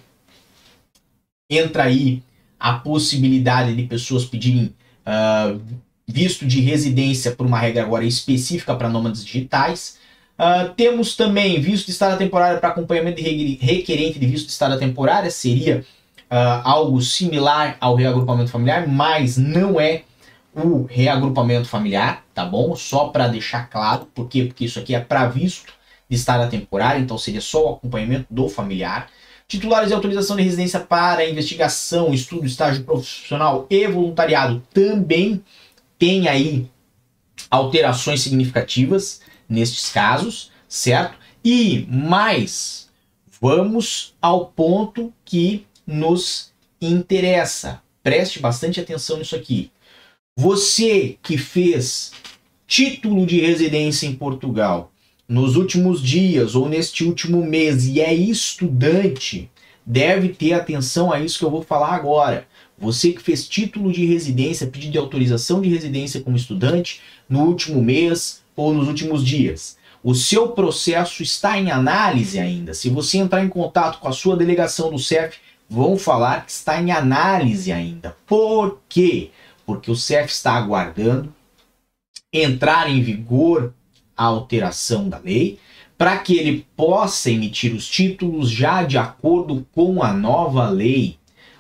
entra 1.50 1.84
aí 1.84 2.22
a 2.60 2.74
possibilidade 2.74 3.76
de 3.76 3.84
pessoas 3.84 4.26
pedirem 4.26 4.76
uh, 5.06 5.60
visto 6.08 6.46
de 6.46 6.60
residência 6.62 7.36
por 7.36 7.46
uma 7.46 7.60
regra 7.60 7.84
agora 7.84 8.06
específica 8.06 8.76
para 8.76 8.90
nômades 8.90 9.24
digitais. 9.24 9.98
Uh, 10.38 10.72
temos 10.76 11.16
também 11.16 11.60
visto 11.60 11.88
de 11.88 11.92
estada 11.92 12.16
temporária 12.16 12.60
para 12.60 12.70
acompanhamento 12.70 13.22
de 13.22 13.58
requerente 13.60 14.20
de 14.20 14.26
visto 14.28 14.46
de 14.46 14.52
estada 14.52 14.78
temporária, 14.78 15.32
seria 15.32 15.84
uh, 16.30 16.62
algo 16.64 17.02
similar 17.02 17.76
ao 17.80 17.96
reagrupamento 17.96 18.52
familiar, 18.52 18.88
mas 18.88 19.36
não 19.36 19.82
é 19.82 20.04
o 20.54 20.84
reagrupamento 20.84 21.68
familiar, 21.68 22.24
tá 22.36 22.46
bom? 22.46 22.76
Só 22.76 23.08
para 23.08 23.28
deixar 23.28 23.68
claro, 23.70 24.08
por 24.14 24.28
quê? 24.28 24.44
Porque 24.44 24.66
isso 24.66 24.80
aqui 24.80 24.94
é 24.94 25.00
para 25.00 25.28
visto 25.28 25.74
de 26.10 26.16
estada 26.16 26.48
temporária, 26.48 27.00
então 27.00 27.18
seria 27.18 27.42
só 27.42 27.66
o 27.66 27.74
acompanhamento 27.74 28.28
do 28.30 28.48
familiar. 28.48 29.10
Titulares 29.48 29.88
de 29.88 29.96
autorização 29.96 30.36
de 30.36 30.44
residência 30.44 30.80
para 30.80 31.28
investigação, 31.28 32.14
estudo, 32.14 32.46
estágio 32.46 32.84
profissional 32.84 33.66
e 33.70 33.88
voluntariado 33.88 34.62
também 34.74 35.42
tem 35.98 36.28
aí 36.28 36.68
alterações 37.50 38.22
significativas 38.22 39.22
nestes 39.48 39.90
casos, 39.90 40.52
certo? 40.68 41.18
E 41.44 41.88
mais, 41.90 42.90
vamos 43.40 44.16
ao 44.22 44.48
ponto 44.48 45.14
que 45.24 45.66
nos 45.86 46.52
interessa. 46.82 47.82
Preste 48.04 48.40
bastante 48.40 48.80
atenção 48.80 49.18
nisso 49.18 49.36
aqui. 49.36 49.72
Você 50.38 51.18
que 51.22 51.38
fez 51.38 52.12
título 52.68 53.26
de 53.26 53.40
residência 53.40 54.06
em 54.06 54.14
Portugal 54.14 54.92
nos 55.28 55.56
últimos 55.56 56.02
dias 56.02 56.56
ou 56.56 56.70
neste 56.70 57.04
último 57.04 57.44
mês 57.44 57.88
e 57.88 58.00
é 58.00 58.14
estudante, 58.14 59.50
deve 59.86 60.30
ter 60.30 60.54
atenção 60.54 61.12
a 61.12 61.20
isso 61.20 61.40
que 61.40 61.46
eu 61.46 61.52
vou 61.52 61.64
falar 61.64 61.94
agora. 61.94 62.48
Você 62.78 63.12
que 63.12 63.22
fez 63.22 63.48
título 63.48 63.92
de 63.92 64.06
residência, 64.06 64.68
pedido 64.68 64.92
de 64.92 64.98
autorização 64.98 65.62
de 65.62 65.70
residência 65.70 66.22
como 66.22 66.38
estudante 66.38 67.02
no 67.28 67.46
último 67.46 67.82
mês 67.82 68.44
ou 68.58 68.74
nos 68.74 68.90
últimos 68.90 69.24
dias. 69.24 69.78
O 70.04 70.14
seu 70.14 70.50
processo 70.50 71.24
está 71.24 71.58
em 71.58 71.72
análise 71.72 72.40
ainda. 72.40 72.74
Se 72.74 72.90
você 72.90 73.20
entrar 73.20 73.44
em 73.44 73.50
contato 73.50 74.00
com 74.00 74.08
a 74.08 74.14
sua 74.14 74.36
delegação 74.36 74.90
do 74.90 75.00
CEF, 75.00 75.38
vão 75.70 75.98
falar 75.98 76.46
que 76.46 76.52
está 76.52 76.82
em 76.82 76.92
análise 76.92 77.72
ainda. 77.72 78.16
Por 78.26 78.80
quê? 78.90 79.30
Porque 79.66 79.92
o 79.92 79.96
CEF 79.96 80.32
está 80.32 80.54
aguardando 80.54 81.34
entrar 82.34 82.90
em 82.90 83.02
vigor 83.02 83.74
a 84.16 84.26
alteração 84.26 85.08
da 85.08 85.18
lei 85.18 85.60
para 85.98 86.18
que 86.18 86.38
ele 86.38 86.66
possa 86.76 87.32
emitir 87.32 87.74
os 87.74 87.88
títulos 87.88 88.50
já 88.50 88.84
de 88.84 88.98
acordo 88.98 89.66
com 89.72 90.04
a 90.04 90.14
nova 90.14 90.70
lei. 90.70 91.18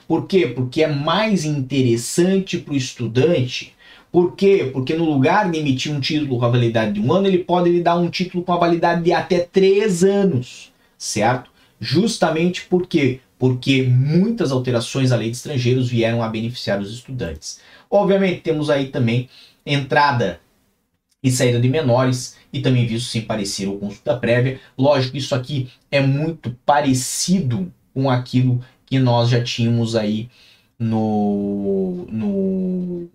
Por 0.07 0.27
quê? 0.27 0.47
Porque 0.47 0.83
é 0.83 0.87
mais 0.87 1.43
interessante 1.43 2.57
para 2.57 2.73
o 2.73 2.77
estudante. 2.77 3.75
Por 4.17 4.35
quê? 4.35 4.71
Porque 4.73 4.95
no 4.95 5.05
lugar 5.05 5.51
de 5.51 5.59
emitir 5.59 5.91
um 5.91 5.99
título 5.99 6.39
com 6.39 6.45
a 6.45 6.49
validade 6.49 6.93
de 6.93 6.99
um 6.99 7.13
ano, 7.13 7.27
ele 7.27 7.43
pode 7.43 7.69
lhe 7.69 7.83
dar 7.83 7.97
um 7.97 8.09
título 8.09 8.43
com 8.43 8.51
a 8.51 8.57
validade 8.57 9.03
de 9.03 9.13
até 9.13 9.41
três 9.41 10.03
anos, 10.03 10.73
certo? 10.97 11.51
Justamente 11.79 12.65
porque 12.65 13.19
porque 13.37 13.83
muitas 13.83 14.51
alterações 14.51 15.11
à 15.11 15.15
lei 15.15 15.29
de 15.29 15.37
estrangeiros 15.37 15.87
vieram 15.87 16.23
a 16.23 16.29
beneficiar 16.29 16.81
os 16.81 16.91
estudantes. 16.91 17.59
Obviamente, 17.91 18.41
temos 18.41 18.71
aí 18.71 18.87
também 18.87 19.29
entrada 19.63 20.41
e 21.21 21.29
saída 21.29 21.59
de 21.59 21.69
menores 21.69 22.37
e 22.51 22.59
também 22.59 22.87
visto 22.87 23.11
sem 23.11 23.21
parecer 23.21 23.67
ou 23.67 23.77
consulta 23.77 24.17
prévia. 24.17 24.59
Lógico, 24.75 25.15
isso 25.15 25.35
aqui 25.35 25.69
é 25.91 26.01
muito 26.01 26.57
parecido 26.65 27.71
com 27.93 28.09
aquilo 28.09 28.65
que 28.83 28.97
nós 28.97 29.29
já 29.29 29.43
tínhamos 29.43 29.95
aí 29.95 30.27
no, 30.79 32.07
no 32.09 33.07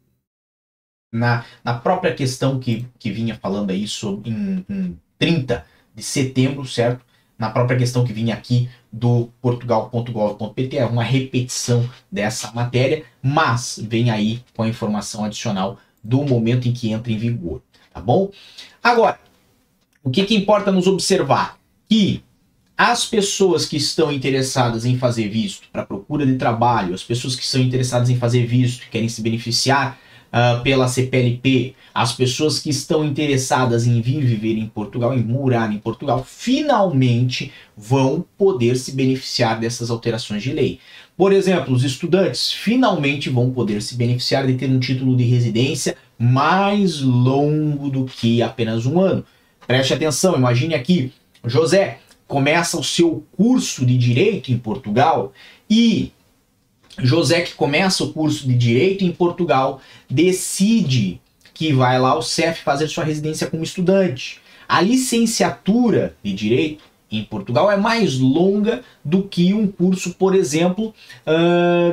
na, 1.12 1.44
na 1.62 1.74
própria 1.74 2.14
questão 2.14 2.58
que, 2.58 2.86
que 2.98 3.10
vinha 3.12 3.38
falando 3.40 3.70
aí 3.70 3.86
sobre 3.86 4.30
em, 4.30 4.64
em 4.68 4.98
30 5.18 5.64
de 5.94 6.02
setembro, 6.02 6.66
certo? 6.66 7.04
Na 7.38 7.50
própria 7.50 7.78
questão 7.78 8.04
que 8.04 8.12
vinha 8.12 8.34
aqui 8.34 8.70
do 8.90 9.28
portugal.gov.pt, 9.42 10.76
é 10.76 10.86
uma 10.86 11.02
repetição 11.02 11.88
dessa 12.10 12.50
matéria, 12.52 13.04
mas 13.22 13.78
vem 13.82 14.10
aí 14.10 14.42
com 14.56 14.62
a 14.62 14.68
informação 14.68 15.24
adicional 15.24 15.78
do 16.02 16.22
momento 16.24 16.66
em 16.66 16.72
que 16.72 16.90
entra 16.90 17.12
em 17.12 17.18
vigor, 17.18 17.62
tá 17.92 18.00
bom? 18.00 18.30
Agora, 18.82 19.18
o 20.02 20.10
que, 20.10 20.24
que 20.24 20.34
importa 20.34 20.72
nos 20.72 20.86
observar? 20.86 21.58
Que 21.88 22.22
as 22.76 23.04
pessoas 23.04 23.66
que 23.66 23.76
estão 23.76 24.10
interessadas 24.10 24.84
em 24.84 24.98
fazer 24.98 25.28
visto 25.28 25.68
para 25.72 25.84
procura 25.84 26.26
de 26.26 26.36
trabalho, 26.36 26.94
as 26.94 27.02
pessoas 27.02 27.36
que 27.36 27.42
estão 27.42 27.60
interessadas 27.60 28.10
em 28.10 28.16
fazer 28.16 28.46
visto, 28.46 28.88
querem 28.90 29.08
se 29.08 29.22
beneficiar 29.22 29.98
uh, 30.32 30.62
pela 30.62 30.88
CPLP, 30.88 31.74
as 31.94 32.12
pessoas 32.12 32.58
que 32.58 32.70
estão 32.70 33.04
interessadas 33.04 33.86
em 33.86 34.00
vir 34.00 34.24
viver 34.24 34.56
em 34.56 34.66
Portugal, 34.66 35.14
em 35.14 35.22
morar 35.22 35.72
em 35.72 35.78
Portugal, 35.78 36.24
finalmente 36.26 37.52
vão 37.76 38.24
poder 38.38 38.76
se 38.76 38.92
beneficiar 38.92 39.60
dessas 39.60 39.90
alterações 39.90 40.42
de 40.42 40.52
lei. 40.52 40.80
Por 41.16 41.32
exemplo, 41.32 41.74
os 41.74 41.84
estudantes 41.84 42.52
finalmente 42.52 43.28
vão 43.28 43.50
poder 43.50 43.82
se 43.82 43.94
beneficiar 43.94 44.46
de 44.46 44.54
ter 44.54 44.70
um 44.70 44.80
título 44.80 45.16
de 45.16 45.24
residência 45.24 45.96
mais 46.18 47.00
longo 47.00 47.90
do 47.90 48.04
que 48.04 48.42
apenas 48.42 48.86
um 48.86 48.98
ano. 48.98 49.24
Preste 49.66 49.92
atenção, 49.92 50.36
imagine 50.36 50.74
aqui, 50.74 51.12
José 51.44 51.98
começa 52.26 52.78
o 52.78 52.84
seu 52.84 53.26
curso 53.36 53.84
de 53.84 53.98
direito 53.98 54.50
em 54.50 54.56
Portugal 54.56 55.32
e 55.68 56.12
José, 56.98 57.40
que 57.40 57.54
começa 57.54 58.04
o 58.04 58.12
curso 58.12 58.46
de 58.46 58.54
Direito 58.54 59.04
em 59.04 59.12
Portugal, 59.12 59.80
decide 60.08 61.20
que 61.54 61.72
vai 61.72 61.98
lá 61.98 62.10
ao 62.10 62.22
CEF 62.22 62.62
fazer 62.62 62.88
sua 62.88 63.04
residência 63.04 63.46
como 63.46 63.62
estudante. 63.62 64.40
A 64.68 64.80
licenciatura 64.80 66.14
de 66.22 66.32
Direito 66.32 66.84
em 67.10 67.24
Portugal 67.24 67.70
é 67.70 67.76
mais 67.76 68.18
longa 68.18 68.82
do 69.04 69.22
que 69.24 69.52
um 69.52 69.66
curso, 69.66 70.14
por 70.14 70.34
exemplo, 70.34 70.94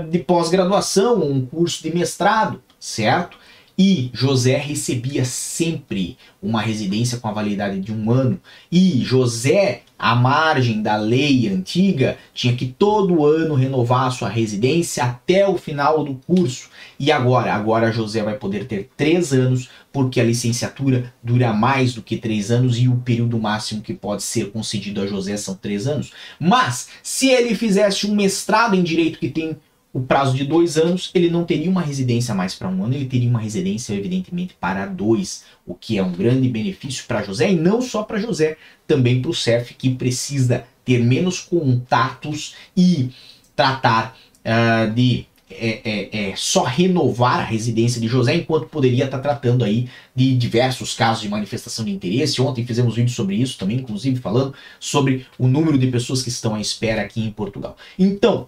de 0.10 0.20
pós-graduação, 0.20 1.22
um 1.24 1.46
curso 1.46 1.82
de 1.82 1.94
mestrado, 1.94 2.62
certo? 2.80 3.38
E 3.82 4.12
José 4.14 4.58
recebia 4.58 5.24
sempre 5.24 6.18
uma 6.44 6.62
residência 6.62 7.18
com 7.18 7.30
a 7.30 7.32
validade 7.32 7.80
de 7.80 7.94
um 7.94 8.12
ano. 8.12 8.38
E 8.70 9.02
José, 9.06 9.84
à 9.98 10.14
margem 10.14 10.82
da 10.82 10.98
lei 10.98 11.48
antiga, 11.48 12.18
tinha 12.34 12.54
que 12.54 12.66
todo 12.66 13.26
ano 13.26 13.56
renovar 13.56 14.08
a 14.08 14.12
sua 14.12 14.28
residência 14.28 15.06
até 15.06 15.48
o 15.48 15.58
final 15.58 16.04
do 16.04 16.16
curso. 16.28 16.70
E 17.00 17.10
agora? 17.10 17.54
Agora 17.54 17.90
José 17.90 18.22
vai 18.22 18.36
poder 18.36 18.66
ter 18.66 18.90
três 18.98 19.32
anos, 19.32 19.70
porque 19.94 20.20
a 20.20 20.26
licenciatura 20.26 21.14
dura 21.24 21.54
mais 21.54 21.94
do 21.94 22.02
que 22.02 22.18
três 22.18 22.52
anos 22.52 22.78
e 22.78 22.90
o 22.90 22.98
período 22.98 23.40
máximo 23.40 23.82
que 23.82 23.94
pode 23.94 24.24
ser 24.24 24.52
concedido 24.52 25.02
a 25.02 25.08
José 25.08 25.38
são 25.38 25.56
três 25.56 25.88
anos. 25.88 26.12
Mas, 26.38 26.90
se 27.02 27.30
ele 27.30 27.56
fizesse 27.56 28.06
um 28.06 28.14
mestrado 28.14 28.76
em 28.76 28.84
direito 28.84 29.20
que 29.20 29.30
tem 29.30 29.56
o 29.92 30.00
prazo 30.02 30.36
de 30.36 30.44
dois 30.44 30.78
anos, 30.78 31.10
ele 31.16 31.30
não 31.30 31.44
teria 31.44 31.70
uma 31.70 31.82
residência 31.82 32.36
mais 32.36 32.54
para 32.54 32.68
um 32.68 32.84
ano, 32.84 32.94
ele 32.94 33.06
teria 33.06 33.30
uma 33.30 33.40
residência, 33.40 33.94
evidentemente, 33.94 34.56
para 34.60 34.86
dois, 34.86 35.46
o 35.66 35.74
que 35.74 35.98
é 35.98 36.04
um 36.04 36.12
grande 36.12 36.48
benefício 36.48 37.06
para 37.08 37.24
José 37.24 37.52
e 37.52 37.56
não 37.56 37.82
só 37.82 38.04
para 38.04 38.20
José, 38.20 38.58
também 38.86 39.22
para 39.22 39.32
o 39.32 39.34
CEF, 39.34 39.74
que 39.74 39.90
precisa 39.90 40.66
ter 40.86 41.00
menos 41.00 41.40
contatos 41.40 42.56
e 42.78 43.10
tratar 43.56 44.16
uh, 44.46 44.92
de 44.94 45.26
é, 45.52 45.82
é, 45.84 46.30
é, 46.30 46.36
só 46.36 46.64
renovar 46.64 47.40
a 47.40 47.44
residência 47.44 48.00
de 48.00 48.08
José, 48.08 48.36
enquanto 48.36 48.68
poderia 48.68 49.06
estar 49.06 49.18
tratando 49.18 49.64
aí 49.64 49.90
de 50.16 50.38
diversos 50.38 50.94
casos 50.94 51.24
de 51.24 51.30
manifestação 51.30 51.84
de 51.84 51.92
interesse. 51.92 52.40
Ontem 52.40 52.64
fizemos 52.64 52.96
vídeo 52.96 53.12
sobre 53.12 53.36
isso 53.36 53.58
também, 53.58 53.78
inclusive 53.78 54.20
falando 54.20 54.54
sobre 54.80 55.26
o 55.40 55.48
número 55.48 55.78
de 55.78 55.88
pessoas 55.88 56.22
que 56.22 56.30
estão 56.30 56.54
à 56.54 56.62
espera 56.62 57.02
aqui 57.02 57.22
em 57.22 57.32
Portugal. 57.32 57.76
Então, 57.98 58.48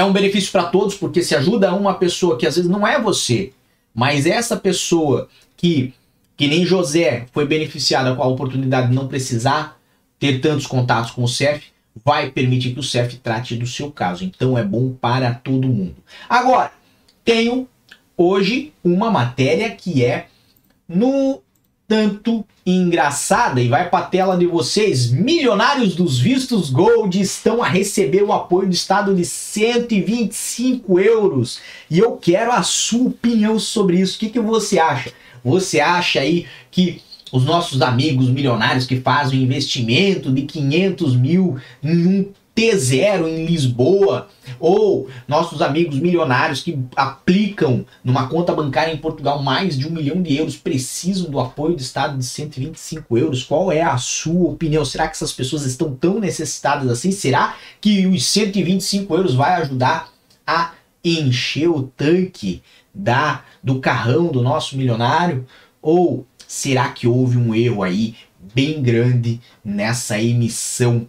é 0.00 0.04
um 0.04 0.12
benefício 0.12 0.50
para 0.50 0.64
todos, 0.64 0.94
porque 0.94 1.22
se 1.22 1.34
ajuda 1.34 1.74
uma 1.74 1.94
pessoa 1.94 2.38
que 2.38 2.46
às 2.46 2.56
vezes 2.56 2.70
não 2.70 2.86
é 2.86 2.98
você, 2.98 3.52
mas 3.94 4.24
essa 4.24 4.56
pessoa 4.56 5.28
que, 5.56 5.92
que 6.36 6.46
nem 6.46 6.64
José, 6.64 7.26
foi 7.32 7.46
beneficiada 7.46 8.14
com 8.14 8.22
a 8.22 8.26
oportunidade 8.26 8.88
de 8.88 8.94
não 8.94 9.06
precisar 9.06 9.78
ter 10.18 10.40
tantos 10.40 10.66
contatos 10.66 11.10
com 11.10 11.22
o 11.22 11.28
CEF, 11.28 11.66
vai 12.02 12.30
permitir 12.30 12.72
que 12.72 12.80
o 12.80 12.82
CEF 12.82 13.16
trate 13.18 13.56
do 13.56 13.66
seu 13.66 13.90
caso. 13.90 14.24
Então 14.24 14.56
é 14.56 14.64
bom 14.64 14.92
para 14.92 15.34
todo 15.34 15.68
mundo. 15.68 15.96
Agora, 16.28 16.72
tenho 17.22 17.68
hoje 18.16 18.72
uma 18.82 19.10
matéria 19.10 19.68
que 19.70 20.02
é 20.02 20.28
no 20.88 21.42
tanto 21.90 22.46
engraçada 22.64 23.60
e 23.60 23.66
vai 23.66 23.90
para 23.90 24.04
a 24.04 24.08
tela 24.08 24.38
de 24.38 24.46
vocês. 24.46 25.10
Milionários 25.10 25.96
dos 25.96 26.20
vistos 26.20 26.70
Gold 26.70 27.20
estão 27.20 27.60
a 27.60 27.66
receber 27.66 28.22
o 28.22 28.32
apoio 28.32 28.68
do 28.68 28.72
Estado 28.72 29.12
de 29.12 29.24
125 29.24 31.00
euros. 31.00 31.58
E 31.90 31.98
eu 31.98 32.12
quero 32.12 32.52
a 32.52 32.62
sua 32.62 33.08
opinião 33.08 33.58
sobre 33.58 33.98
isso. 33.98 34.14
O 34.14 34.20
que, 34.20 34.28
que 34.28 34.38
você 34.38 34.78
acha? 34.78 35.10
Você 35.44 35.80
acha 35.80 36.20
aí 36.20 36.46
que 36.70 37.02
os 37.32 37.44
nossos 37.44 37.82
amigos 37.82 38.28
milionários 38.28 38.86
que 38.86 39.00
fazem 39.00 39.42
investimento 39.42 40.30
de 40.30 40.42
500 40.42 41.16
mil 41.16 41.58
em 41.82 42.06
um 42.06 42.28
T0 42.54 43.26
em 43.26 43.46
Lisboa, 43.46 44.28
ou 44.60 45.08
nossos 45.26 45.62
amigos 45.62 45.98
milionários 45.98 46.62
que 46.62 46.78
aplicam 46.94 47.84
numa 48.04 48.28
conta 48.28 48.54
bancária 48.54 48.92
em 48.92 48.98
Portugal 48.98 49.42
mais 49.42 49.76
de 49.76 49.88
um 49.88 49.90
milhão 49.90 50.22
de 50.22 50.36
euros 50.36 50.56
precisam 50.56 51.30
do 51.30 51.40
apoio 51.40 51.74
do 51.74 51.80
Estado 51.80 52.16
de 52.16 52.24
125 52.24 53.16
euros. 53.16 53.42
Qual 53.42 53.72
é 53.72 53.80
a 53.80 53.96
sua 53.96 54.50
opinião? 54.50 54.84
Será 54.84 55.08
que 55.08 55.16
essas 55.16 55.32
pessoas 55.32 55.64
estão 55.64 55.94
tão 55.94 56.20
necessitadas 56.20 56.88
assim? 56.90 57.10
Será 57.10 57.56
que 57.80 58.06
os 58.06 58.26
125 58.26 59.14
euros 59.14 59.34
vai 59.34 59.54
ajudar 59.62 60.12
a 60.46 60.72
encher 61.02 61.68
o 61.68 61.82
tanque 61.82 62.62
da 62.94 63.42
do 63.62 63.80
carrão 63.80 64.28
do 64.28 64.42
nosso 64.42 64.76
milionário? 64.76 65.46
Ou 65.80 66.26
será 66.46 66.90
que 66.90 67.06
houve 67.06 67.38
um 67.38 67.54
erro 67.54 67.82
aí 67.82 68.14
bem 68.54 68.82
grande 68.82 69.40
nessa 69.64 70.20
emissão 70.20 71.06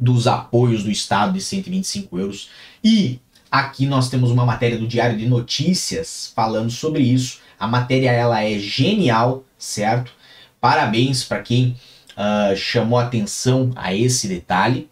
dos 0.00 0.26
apoios 0.26 0.82
do 0.82 0.90
Estado 0.90 1.34
de 1.34 1.40
125 1.40 2.18
euros? 2.18 2.48
E 2.82 3.20
aqui 3.50 3.86
nós 3.86 4.08
temos 4.08 4.30
uma 4.30 4.46
matéria 4.46 4.78
do 4.78 4.86
Diário 4.86 5.18
de 5.18 5.26
Notícias 5.26 6.32
falando 6.34 6.70
sobre 6.70 7.02
isso. 7.02 7.38
A 7.58 7.66
matéria 7.66 8.10
ela 8.10 8.42
é 8.42 8.58
genial, 8.58 9.44
certo? 9.58 10.12
Parabéns 10.60 11.24
para 11.24 11.42
quem 11.42 11.76
uh, 12.10 12.56
chamou 12.56 12.98
atenção 12.98 13.70
a 13.76 13.94
esse 13.94 14.28
detalhe, 14.28 14.88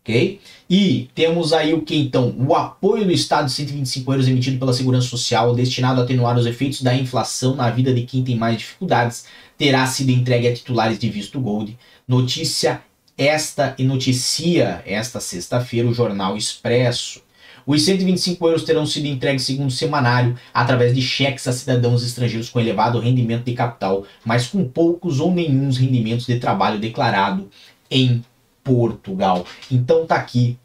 ok? 0.00 0.40
E 0.68 1.08
temos 1.14 1.52
aí 1.52 1.74
o 1.74 1.82
que 1.82 1.96
então? 1.96 2.34
O 2.38 2.54
apoio 2.54 3.04
do 3.04 3.12
Estado 3.12 3.46
de 3.46 3.52
125 3.52 4.12
euros 4.12 4.28
emitido 4.28 4.58
pela 4.58 4.72
Segurança 4.72 5.08
Social, 5.08 5.54
destinado 5.54 6.00
a 6.00 6.04
atenuar 6.04 6.36
os 6.36 6.46
efeitos 6.46 6.82
da 6.82 6.94
inflação 6.94 7.54
na 7.54 7.70
vida 7.70 7.92
de 7.92 8.02
quem 8.02 8.24
tem 8.24 8.36
mais 8.36 8.58
dificuldades, 8.58 9.26
terá 9.56 9.86
sido 9.86 10.10
entregue 10.10 10.48
a 10.48 10.54
titulares 10.54 10.98
de 10.98 11.08
visto 11.08 11.40
Gold. 11.40 11.78
Notícia 12.06 12.82
esta 13.16 13.74
e 13.78 13.84
noticia 13.84 14.82
esta 14.86 15.20
sexta-feira 15.20 15.88
o 15.88 15.94
Jornal 15.94 16.36
Expresso. 16.36 17.22
Os 17.64 17.84
125 17.84 18.44
euros 18.46 18.64
terão 18.64 18.84
sido 18.84 19.06
entregues 19.06 19.44
segundo 19.44 19.70
semanário 19.70 20.36
através 20.52 20.94
de 20.94 21.00
cheques 21.00 21.46
a 21.46 21.52
cidadãos 21.52 22.02
estrangeiros 22.04 22.48
com 22.48 22.58
elevado 22.58 22.98
rendimento 22.98 23.44
de 23.44 23.54
capital, 23.54 24.04
mas 24.24 24.48
com 24.48 24.68
poucos 24.68 25.20
ou 25.20 25.32
nenhum 25.32 25.70
rendimentos 25.70 26.26
de 26.26 26.40
trabalho 26.40 26.80
declarado 26.80 27.48
em 27.90 28.24
Portugal. 28.64 29.46
Então 29.70 30.06
tá 30.06 30.16
aqui 30.16 30.58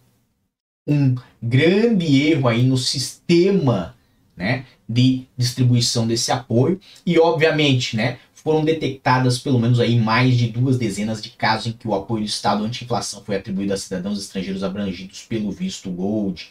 um 0.88 1.16
grande 1.42 2.30
erro 2.30 2.48
aí 2.48 2.64
no 2.64 2.78
sistema 2.78 3.96
né, 4.36 4.66
de 4.88 5.28
distribuição 5.36 6.08
desse 6.08 6.32
apoio 6.32 6.80
e 7.06 7.20
obviamente 7.20 7.98
né, 7.98 8.20
foram 8.48 8.64
detectadas 8.64 9.38
pelo 9.38 9.60
menos 9.60 9.78
aí 9.78 10.00
mais 10.00 10.38
de 10.38 10.48
duas 10.48 10.78
dezenas 10.78 11.22
de 11.22 11.32
casos 11.32 11.68
em 11.68 11.74
que 11.74 11.86
o 11.86 11.94
apoio 11.94 12.22
do 12.22 12.28
Estado 12.28 12.64
anti-inflação 12.64 13.22
foi 13.22 13.36
atribuído 13.36 13.74
a 13.74 13.78
cidadãos 13.78 14.18
estrangeiros 14.18 14.64
abrangidos 14.64 15.22
pelo 15.24 15.52
visto 15.52 15.92
Gold. 15.92 16.48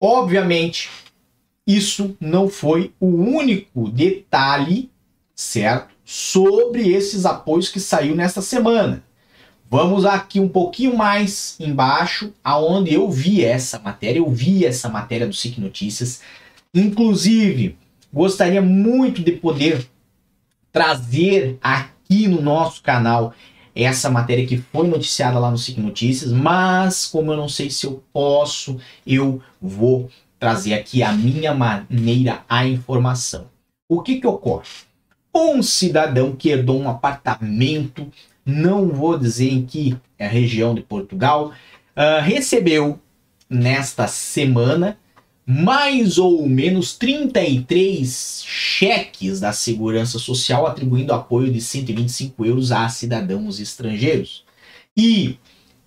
Obviamente, 0.00 0.88
isso 1.66 2.16
não 2.18 2.48
foi 2.48 2.90
o 2.98 3.08
único 3.08 3.90
detalhe, 3.90 4.90
certo, 5.34 5.94
sobre 6.06 6.88
esses 6.88 7.26
apoios 7.26 7.68
que 7.68 7.80
saiu 7.80 8.14
nesta 8.14 8.40
semana. 8.40 9.04
Vamos 9.70 10.06
aqui 10.06 10.40
um 10.40 10.48
pouquinho 10.48 10.96
mais 10.96 11.54
embaixo, 11.60 12.32
aonde 12.42 12.94
eu 12.94 13.10
vi 13.10 13.44
essa 13.44 13.78
matéria, 13.78 14.20
eu 14.20 14.30
vi 14.30 14.64
essa 14.64 14.88
matéria 14.88 15.26
do 15.26 15.34
SIC 15.34 15.58
Notícias. 15.58 16.22
Inclusive, 16.72 17.76
gostaria 18.10 18.62
muito 18.62 19.22
de 19.22 19.32
poder 19.32 19.86
trazer 20.76 21.58
aqui 21.62 22.28
no 22.28 22.42
nosso 22.42 22.82
canal 22.82 23.32
essa 23.74 24.10
matéria 24.10 24.46
que 24.46 24.58
foi 24.58 24.86
noticiada 24.86 25.38
lá 25.38 25.50
no 25.50 25.56
SIC 25.56 25.78
Notícias, 25.78 26.30
mas 26.30 27.06
como 27.06 27.32
eu 27.32 27.36
não 27.38 27.48
sei 27.48 27.70
se 27.70 27.86
eu 27.86 28.04
posso, 28.12 28.78
eu 29.06 29.40
vou 29.58 30.10
trazer 30.38 30.74
aqui 30.74 31.02
a 31.02 31.12
minha 31.12 31.54
maneira 31.54 32.42
a 32.46 32.66
informação. 32.66 33.46
O 33.88 34.02
que 34.02 34.20
que 34.20 34.26
ocorre? 34.26 34.66
Um 35.34 35.62
cidadão 35.62 36.36
que 36.36 36.50
herdou 36.50 36.78
um 36.78 36.90
apartamento 36.90 38.12
não 38.44 38.88
vou 38.88 39.18
dizer 39.18 39.50
em 39.50 39.64
que 39.64 39.96
é 40.18 40.28
região 40.28 40.74
de 40.74 40.82
Portugal, 40.82 41.52
uh, 41.96 42.22
recebeu 42.22 43.00
nesta 43.48 44.06
semana 44.06 44.98
mais 45.46 46.18
ou 46.18 46.48
menos 46.48 46.96
33 46.96 48.42
cheques 48.44 49.38
da 49.38 49.52
Segurança 49.52 50.18
Social 50.18 50.66
atribuindo 50.66 51.12
apoio 51.12 51.52
de 51.52 51.60
125 51.60 52.44
euros 52.44 52.72
a 52.72 52.88
cidadãos 52.88 53.60
estrangeiros. 53.60 54.44
E 54.96 55.38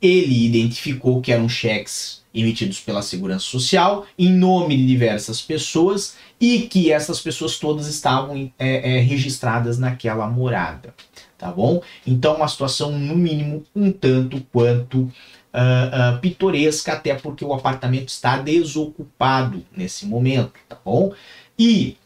ele 0.02 0.46
identificou 0.46 1.20
que 1.20 1.34
eram 1.34 1.50
cheques 1.50 2.22
emitidos 2.34 2.80
pela 2.80 3.02
Segurança 3.02 3.44
Social 3.44 4.06
em 4.18 4.32
nome 4.32 4.78
de 4.78 4.88
diversas 4.88 5.42
pessoas 5.42 6.16
e 6.40 6.62
que 6.62 6.90
essas 6.90 7.20
pessoas 7.20 7.58
todas 7.58 7.88
estavam 7.88 8.50
é, 8.58 8.98
é, 8.98 9.00
registradas 9.02 9.78
naquela 9.78 10.30
morada 10.30 10.94
tá 11.40 11.50
bom? 11.50 11.82
Então, 12.06 12.36
uma 12.36 12.48
situação, 12.50 12.92
no 12.92 13.16
mínimo, 13.16 13.64
um 13.74 13.92
tanto 13.92 14.46
quanto 14.52 15.10
uh, 15.54 16.20
pitoresca, 16.20 16.94
até 16.94 17.14
porque 17.16 17.44
o 17.44 17.54
apartamento 17.54 18.10
está 18.10 18.38
desocupado 18.38 19.64
nesse 19.76 20.06
momento, 20.06 20.54
tá 20.68 20.78
bom? 20.84 21.14
E 21.58 21.98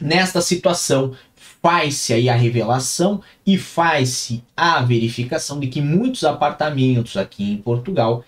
nesta 0.00 0.40
situação 0.40 1.14
faz-se 1.62 2.12
aí 2.12 2.28
a 2.28 2.36
revelação 2.36 3.20
e 3.44 3.58
faz-se 3.58 4.42
a 4.56 4.80
verificação 4.82 5.58
de 5.58 5.66
que 5.66 5.80
muitos 5.80 6.24
apartamentos 6.24 7.16
aqui 7.16 7.52
em 7.52 7.56
Portugal 7.56 8.24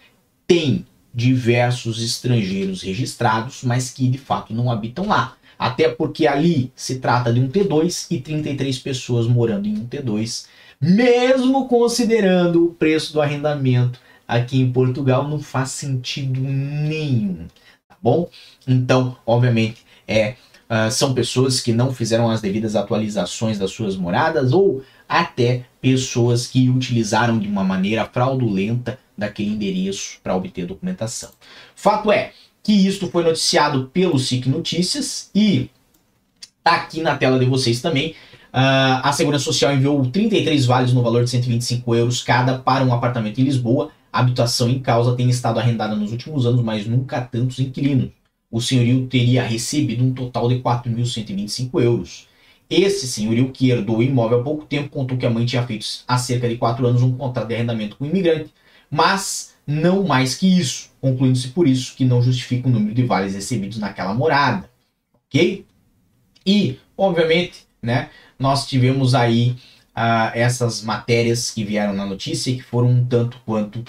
têm 0.47 0.87
diversos 1.15 2.03
estrangeiros 2.03 2.83
registrados, 2.83 3.63
mas 3.63 3.91
que 3.91 4.09
de 4.09 4.19
fato 4.19 4.55
não 4.55 4.71
habitam 4.71 5.07
lá. 5.07 5.37
Até 5.59 5.89
porque 5.89 6.27
ali 6.27 6.73
se 6.77 7.01
trata 7.01 7.33
de 7.33 7.41
um 7.41 7.49
T2 7.49 8.07
e 8.11 8.21
33 8.21 8.79
pessoas 8.79 9.27
morando 9.27 9.67
em 9.67 9.77
um 9.77 9.87
T2, 9.87 10.47
mesmo 10.81 11.67
considerando 11.67 12.67
o 12.67 12.75
preço 12.75 13.13
do 13.13 13.21
arrendamento 13.21 14.01
aqui 14.29 14.61
em 14.61 14.71
Portugal, 14.71 15.27
não 15.27 15.41
faz 15.41 15.71
sentido 15.71 16.39
nenhum, 16.39 17.47
tá 17.89 17.97
bom? 18.03 18.29
Então, 18.67 19.17
obviamente, 19.27 19.87
é, 20.07 20.35
uh, 20.69 20.91
são 20.91 21.15
pessoas 21.15 21.61
que 21.61 21.73
não 21.73 21.93
fizeram 21.95 22.31
as 22.31 22.43
devidas 22.43 22.77
atualizações 22.77 23.59
das 23.59 23.71
suas 23.71 23.97
moradas 23.97 24.53
ou 24.53 24.85
até 25.09 25.65
pessoas 25.81 26.47
que 26.47 26.69
utilizaram 26.69 27.39
de 27.39 27.49
uma 27.49 27.65
maneira 27.65 28.05
fraudulenta 28.05 28.99
daquele 29.17 29.51
endereço 29.51 30.19
para 30.23 30.37
obter 30.37 30.67
documentação. 30.67 31.31
Fato 31.75 32.13
é, 32.13 32.33
que 32.63 32.73
isto 32.87 33.09
foi 33.09 33.25
noticiado 33.25 33.91
pelo 33.93 34.19
SIC 34.19 34.47
Notícias 34.47 35.31
e 35.35 35.71
tá 36.63 36.75
aqui 36.75 37.01
na 37.01 37.17
tela 37.17 37.39
de 37.39 37.47
vocês 37.47 37.81
também. 37.81 38.11
Uh, 38.53 39.01
a 39.03 39.13
Segurança 39.13 39.45
Social 39.45 39.73
enviou 39.73 40.05
33 40.07 40.67
vales 40.67 40.93
no 40.93 41.03
valor 41.03 41.25
de 41.25 41.31
125 41.31 41.95
euros 41.95 42.23
cada 42.23 42.59
para 42.59 42.85
um 42.85 42.93
apartamento 42.93 43.41
em 43.41 43.45
Lisboa. 43.45 43.91
A 44.19 44.21
habitação 44.21 44.69
em 44.69 44.81
causa 44.81 45.15
tem 45.15 45.31
estado 45.31 45.61
arrendada 45.61 45.95
nos 45.95 46.11
últimos 46.11 46.45
anos, 46.45 46.61
mas 46.61 46.85
nunca 46.85 47.21
tantos 47.21 47.61
inquilinos. 47.61 48.11
o 48.51 48.61
senhorio 48.61 49.07
teria 49.07 49.45
recebido 49.45 50.03
um 50.03 50.13
total 50.13 50.49
de 50.49 50.57
4.125 50.57 51.81
euros. 51.81 52.27
Esse 52.69 53.07
senhorio 53.07 53.53
que 53.53 53.71
herdou 53.71 53.99
o 53.99 54.03
imóvel 54.03 54.41
há 54.41 54.43
pouco 54.43 54.65
tempo 54.65 54.89
contou 54.89 55.17
que 55.17 55.25
a 55.25 55.31
mãe 55.31 55.47
tinha 55.47 55.65
feito 55.65 55.87
há 56.09 56.19
cerca 56.19 56.49
de 56.49 56.57
4 56.57 56.85
anos 56.85 57.01
um 57.01 57.17
contrato 57.17 57.47
de 57.47 57.55
arrendamento 57.55 57.95
com 57.95 58.05
o 58.05 58.09
imigrante, 58.09 58.53
mas 58.91 59.55
não 59.65 60.03
mais 60.03 60.35
que 60.35 60.49
isso, 60.49 60.91
concluindo-se 61.01 61.49
por 61.51 61.69
isso 61.69 61.95
que 61.95 62.05
não 62.05 62.21
justifica 62.21 62.67
o 62.67 62.73
número 62.73 62.93
de 62.93 63.05
vales 63.05 63.37
recebidos 63.37 63.79
naquela 63.79 64.15
morada, 64.15 64.69
ok? 65.29 65.65
E, 66.45 66.77
obviamente, 66.97 67.69
né, 67.81 68.11
nós 68.37 68.67
tivemos 68.67 69.15
aí 69.15 69.57
uh, 69.99 70.31
essas 70.33 70.83
matérias 70.83 71.51
que 71.51 71.65
vieram 71.65 71.93
na 71.93 72.07
notícia 72.07 72.55
que 72.55 72.63
foram 72.63 72.89
um 72.89 73.05
tanto 73.05 73.41
quanto 73.45 73.85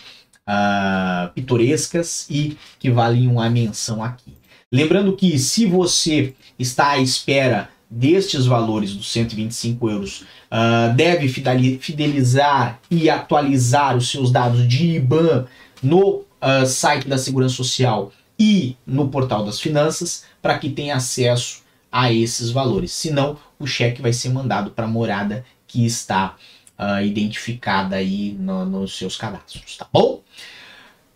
uh, 0.49 1.31
pitorescas 1.33 2.25
e 2.29 2.57
que 2.79 2.89
valem 2.89 3.27
uma 3.27 3.49
menção 3.49 4.03
aqui. 4.03 4.33
Lembrando 4.71 5.15
que 5.15 5.38
se 5.38 5.65
você 5.65 6.33
está 6.57 6.91
à 6.91 6.97
espera 6.99 7.69
destes 7.89 8.45
valores 8.45 8.93
dos 8.93 9.12
125 9.12 9.89
euros, 9.89 10.21
uh, 10.51 10.93
deve 10.95 11.27
fidelizar 11.27 12.79
e 12.89 13.09
atualizar 13.09 13.95
os 13.95 14.09
seus 14.09 14.31
dados 14.31 14.67
de 14.67 14.95
IBAN 14.95 15.45
no 15.81 16.23
uh, 16.41 16.65
site 16.67 17.07
da 17.07 17.17
Segurança 17.17 17.55
Social 17.55 18.12
e 18.38 18.77
no 18.85 19.09
portal 19.09 19.43
das 19.43 19.59
finanças 19.59 20.23
para 20.41 20.57
que 20.57 20.69
tenha 20.69 20.95
acesso 20.95 21.63
a 21.91 22.13
esses 22.13 22.51
valores. 22.51 22.91
Senão, 22.91 23.38
o 23.59 23.65
cheque 23.65 24.01
vai 24.01 24.13
ser 24.13 24.29
mandado 24.29 24.71
para 24.71 24.85
a 24.85 24.89
morada 24.89 25.43
que 25.67 25.85
está 25.85 26.35
uh, 26.79 27.03
identificada 27.03 27.97
aí 27.97 28.35
no, 28.39 28.65
nos 28.65 28.97
seus 28.97 29.17
cadastros, 29.17 29.77
tá 29.77 29.85
bom? 29.91 30.21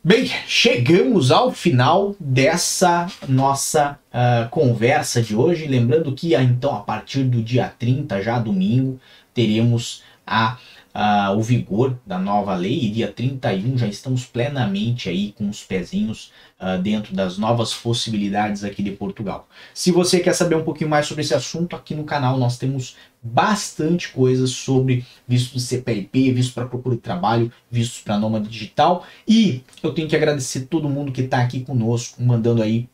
Bem, 0.05 0.29
chegamos 0.45 1.31
ao 1.31 1.53
final 1.53 2.13
dessa 2.19 3.07
nossa 3.25 3.97
uh, 4.13 4.49
conversa 4.49 5.21
de 5.21 5.33
hoje. 5.33 5.65
Lembrando 5.65 6.11
que 6.11 6.35
ah, 6.35 6.43
então 6.43 6.75
a 6.75 6.81
partir 6.81 7.23
do 7.23 7.41
dia 7.41 7.73
30, 7.79 8.21
já 8.21 8.37
domingo, 8.37 8.99
teremos 9.33 10.03
a 10.27 10.57
uh, 10.93 11.35
o 11.35 11.41
vigor 11.41 11.97
da 12.05 12.19
nova 12.19 12.55
lei 12.55 12.85
e 12.85 12.89
dia 12.91 13.11
31 13.11 13.77
já 13.77 13.87
estamos 13.87 14.25
plenamente 14.25 15.09
aí 15.09 15.31
com 15.31 15.49
os 15.49 15.63
pezinhos 15.63 16.31
uh, 16.59 16.81
dentro 16.81 17.15
das 17.15 17.37
novas 17.37 17.73
possibilidades 17.73 18.63
aqui 18.63 18.83
de 18.83 18.91
Portugal. 18.91 19.47
Se 19.73 19.91
você 19.91 20.19
quer 20.19 20.33
saber 20.33 20.55
um 20.55 20.63
pouquinho 20.63 20.89
mais 20.89 21.07
sobre 21.07 21.23
esse 21.23 21.33
assunto, 21.33 21.75
aqui 21.75 21.95
no 21.95 22.03
canal 22.03 22.37
nós 22.37 22.57
temos 22.57 22.95
bastante 23.21 24.09
coisas 24.09 24.51
sobre 24.51 25.05
vistos 25.27 25.61
de 25.61 25.67
CPLP, 25.67 26.31
vistos 26.33 26.53
para 26.53 26.65
procura 26.65 26.95
de 26.95 27.01
trabalho, 27.01 27.51
vistos 27.71 28.01
para 28.01 28.19
nômade 28.19 28.47
digital 28.47 29.05
e 29.27 29.63
eu 29.81 29.93
tenho 29.93 30.07
que 30.07 30.15
agradecer 30.15 30.61
todo 30.61 30.89
mundo 30.89 31.11
que 31.11 31.21
está 31.21 31.41
aqui 31.41 31.61
conosco, 31.61 32.21
mandando 32.21 32.61
aí 32.61 32.87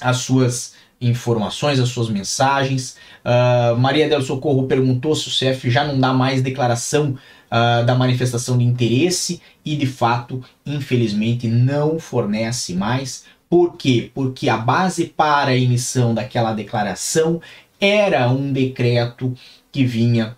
as 0.00 0.18
suas 0.18 0.74
informações, 1.00 1.78
as 1.78 1.88
suas 1.88 2.08
mensagens. 2.08 2.96
Uh, 3.24 3.76
Maria 3.78 4.08
del 4.08 4.22
Socorro 4.22 4.66
perguntou 4.66 5.14
se 5.14 5.28
o 5.28 5.30
CF 5.30 5.70
já 5.70 5.84
não 5.84 5.98
dá 5.98 6.12
mais 6.12 6.42
declaração 6.42 7.16
uh, 7.50 7.84
da 7.84 7.94
manifestação 7.94 8.56
de 8.56 8.64
interesse 8.64 9.40
e 9.64 9.76
de 9.76 9.86
fato, 9.86 10.42
infelizmente, 10.64 11.48
não 11.48 11.98
fornece 11.98 12.74
mais. 12.74 13.24
Por 13.48 13.76
quê? 13.76 14.10
Porque 14.14 14.48
a 14.48 14.56
base 14.56 15.06
para 15.06 15.50
a 15.52 15.56
emissão 15.56 16.14
daquela 16.14 16.52
declaração 16.52 17.40
era 17.80 18.28
um 18.30 18.52
decreto 18.52 19.34
que 19.70 19.84
vinha 19.84 20.36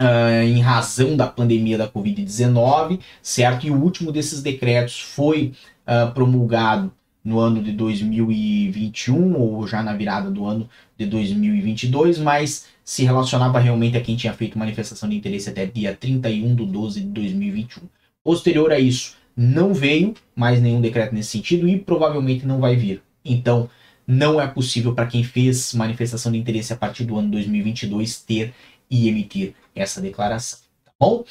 Uh, 0.00 0.42
em 0.42 0.60
razão 0.60 1.16
da 1.16 1.28
pandemia 1.28 1.78
da 1.78 1.88
Covid-19, 1.88 2.98
certo? 3.22 3.68
E 3.68 3.70
o 3.70 3.80
último 3.80 4.10
desses 4.10 4.42
decretos 4.42 4.98
foi 4.98 5.52
uh, 5.86 6.12
promulgado 6.12 6.92
no 7.24 7.38
ano 7.38 7.62
de 7.62 7.72
2021 7.72 9.36
ou 9.38 9.66
já 9.66 9.82
na 9.82 9.94
virada 9.94 10.30
do 10.30 10.44
ano 10.44 10.68
de 10.98 11.06
2022, 11.06 12.18
mas 12.18 12.66
se 12.84 13.04
relacionava 13.04 13.58
realmente 13.58 13.96
a 13.96 14.00
quem 14.00 14.16
tinha 14.16 14.32
feito 14.32 14.58
manifestação 14.58 15.08
de 15.08 15.16
interesse 15.16 15.48
até 15.48 15.66
dia 15.66 15.94
31 15.94 16.54
de 16.54 16.66
12 16.66 17.00
de 17.00 17.06
2021. 17.06 17.82
Posterior 18.24 18.72
a 18.72 18.78
isso, 18.78 19.16
não 19.36 19.72
veio 19.72 20.14
mais 20.34 20.60
nenhum 20.60 20.80
decreto 20.80 21.14
nesse 21.14 21.30
sentido 21.30 21.68
e 21.68 21.78
provavelmente 21.78 22.46
não 22.46 22.60
vai 22.60 22.76
vir. 22.76 23.02
Então, 23.24 23.68
não 24.06 24.40
é 24.40 24.46
possível 24.46 24.94
para 24.94 25.06
quem 25.06 25.22
fez 25.22 25.72
manifestação 25.72 26.32
de 26.32 26.38
interesse 26.38 26.72
a 26.72 26.76
partir 26.76 27.04
do 27.04 27.16
ano 27.16 27.30
2022 27.30 28.20
ter 28.20 28.52
e 28.90 29.08
emitir 29.08 29.54
essa 29.74 30.00
declaração, 30.00 30.58
tá 30.84 30.92
bom? 31.00 31.24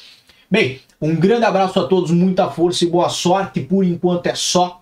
Bem, 0.50 0.80
um 1.00 1.16
grande 1.16 1.46
abraço 1.46 1.80
a 1.80 1.86
todos, 1.86 2.10
muita 2.10 2.50
força 2.50 2.84
e 2.84 2.88
boa 2.88 3.08
sorte. 3.08 3.60
Por 3.60 3.84
enquanto 3.84 4.26
é 4.26 4.34
só 4.34 4.81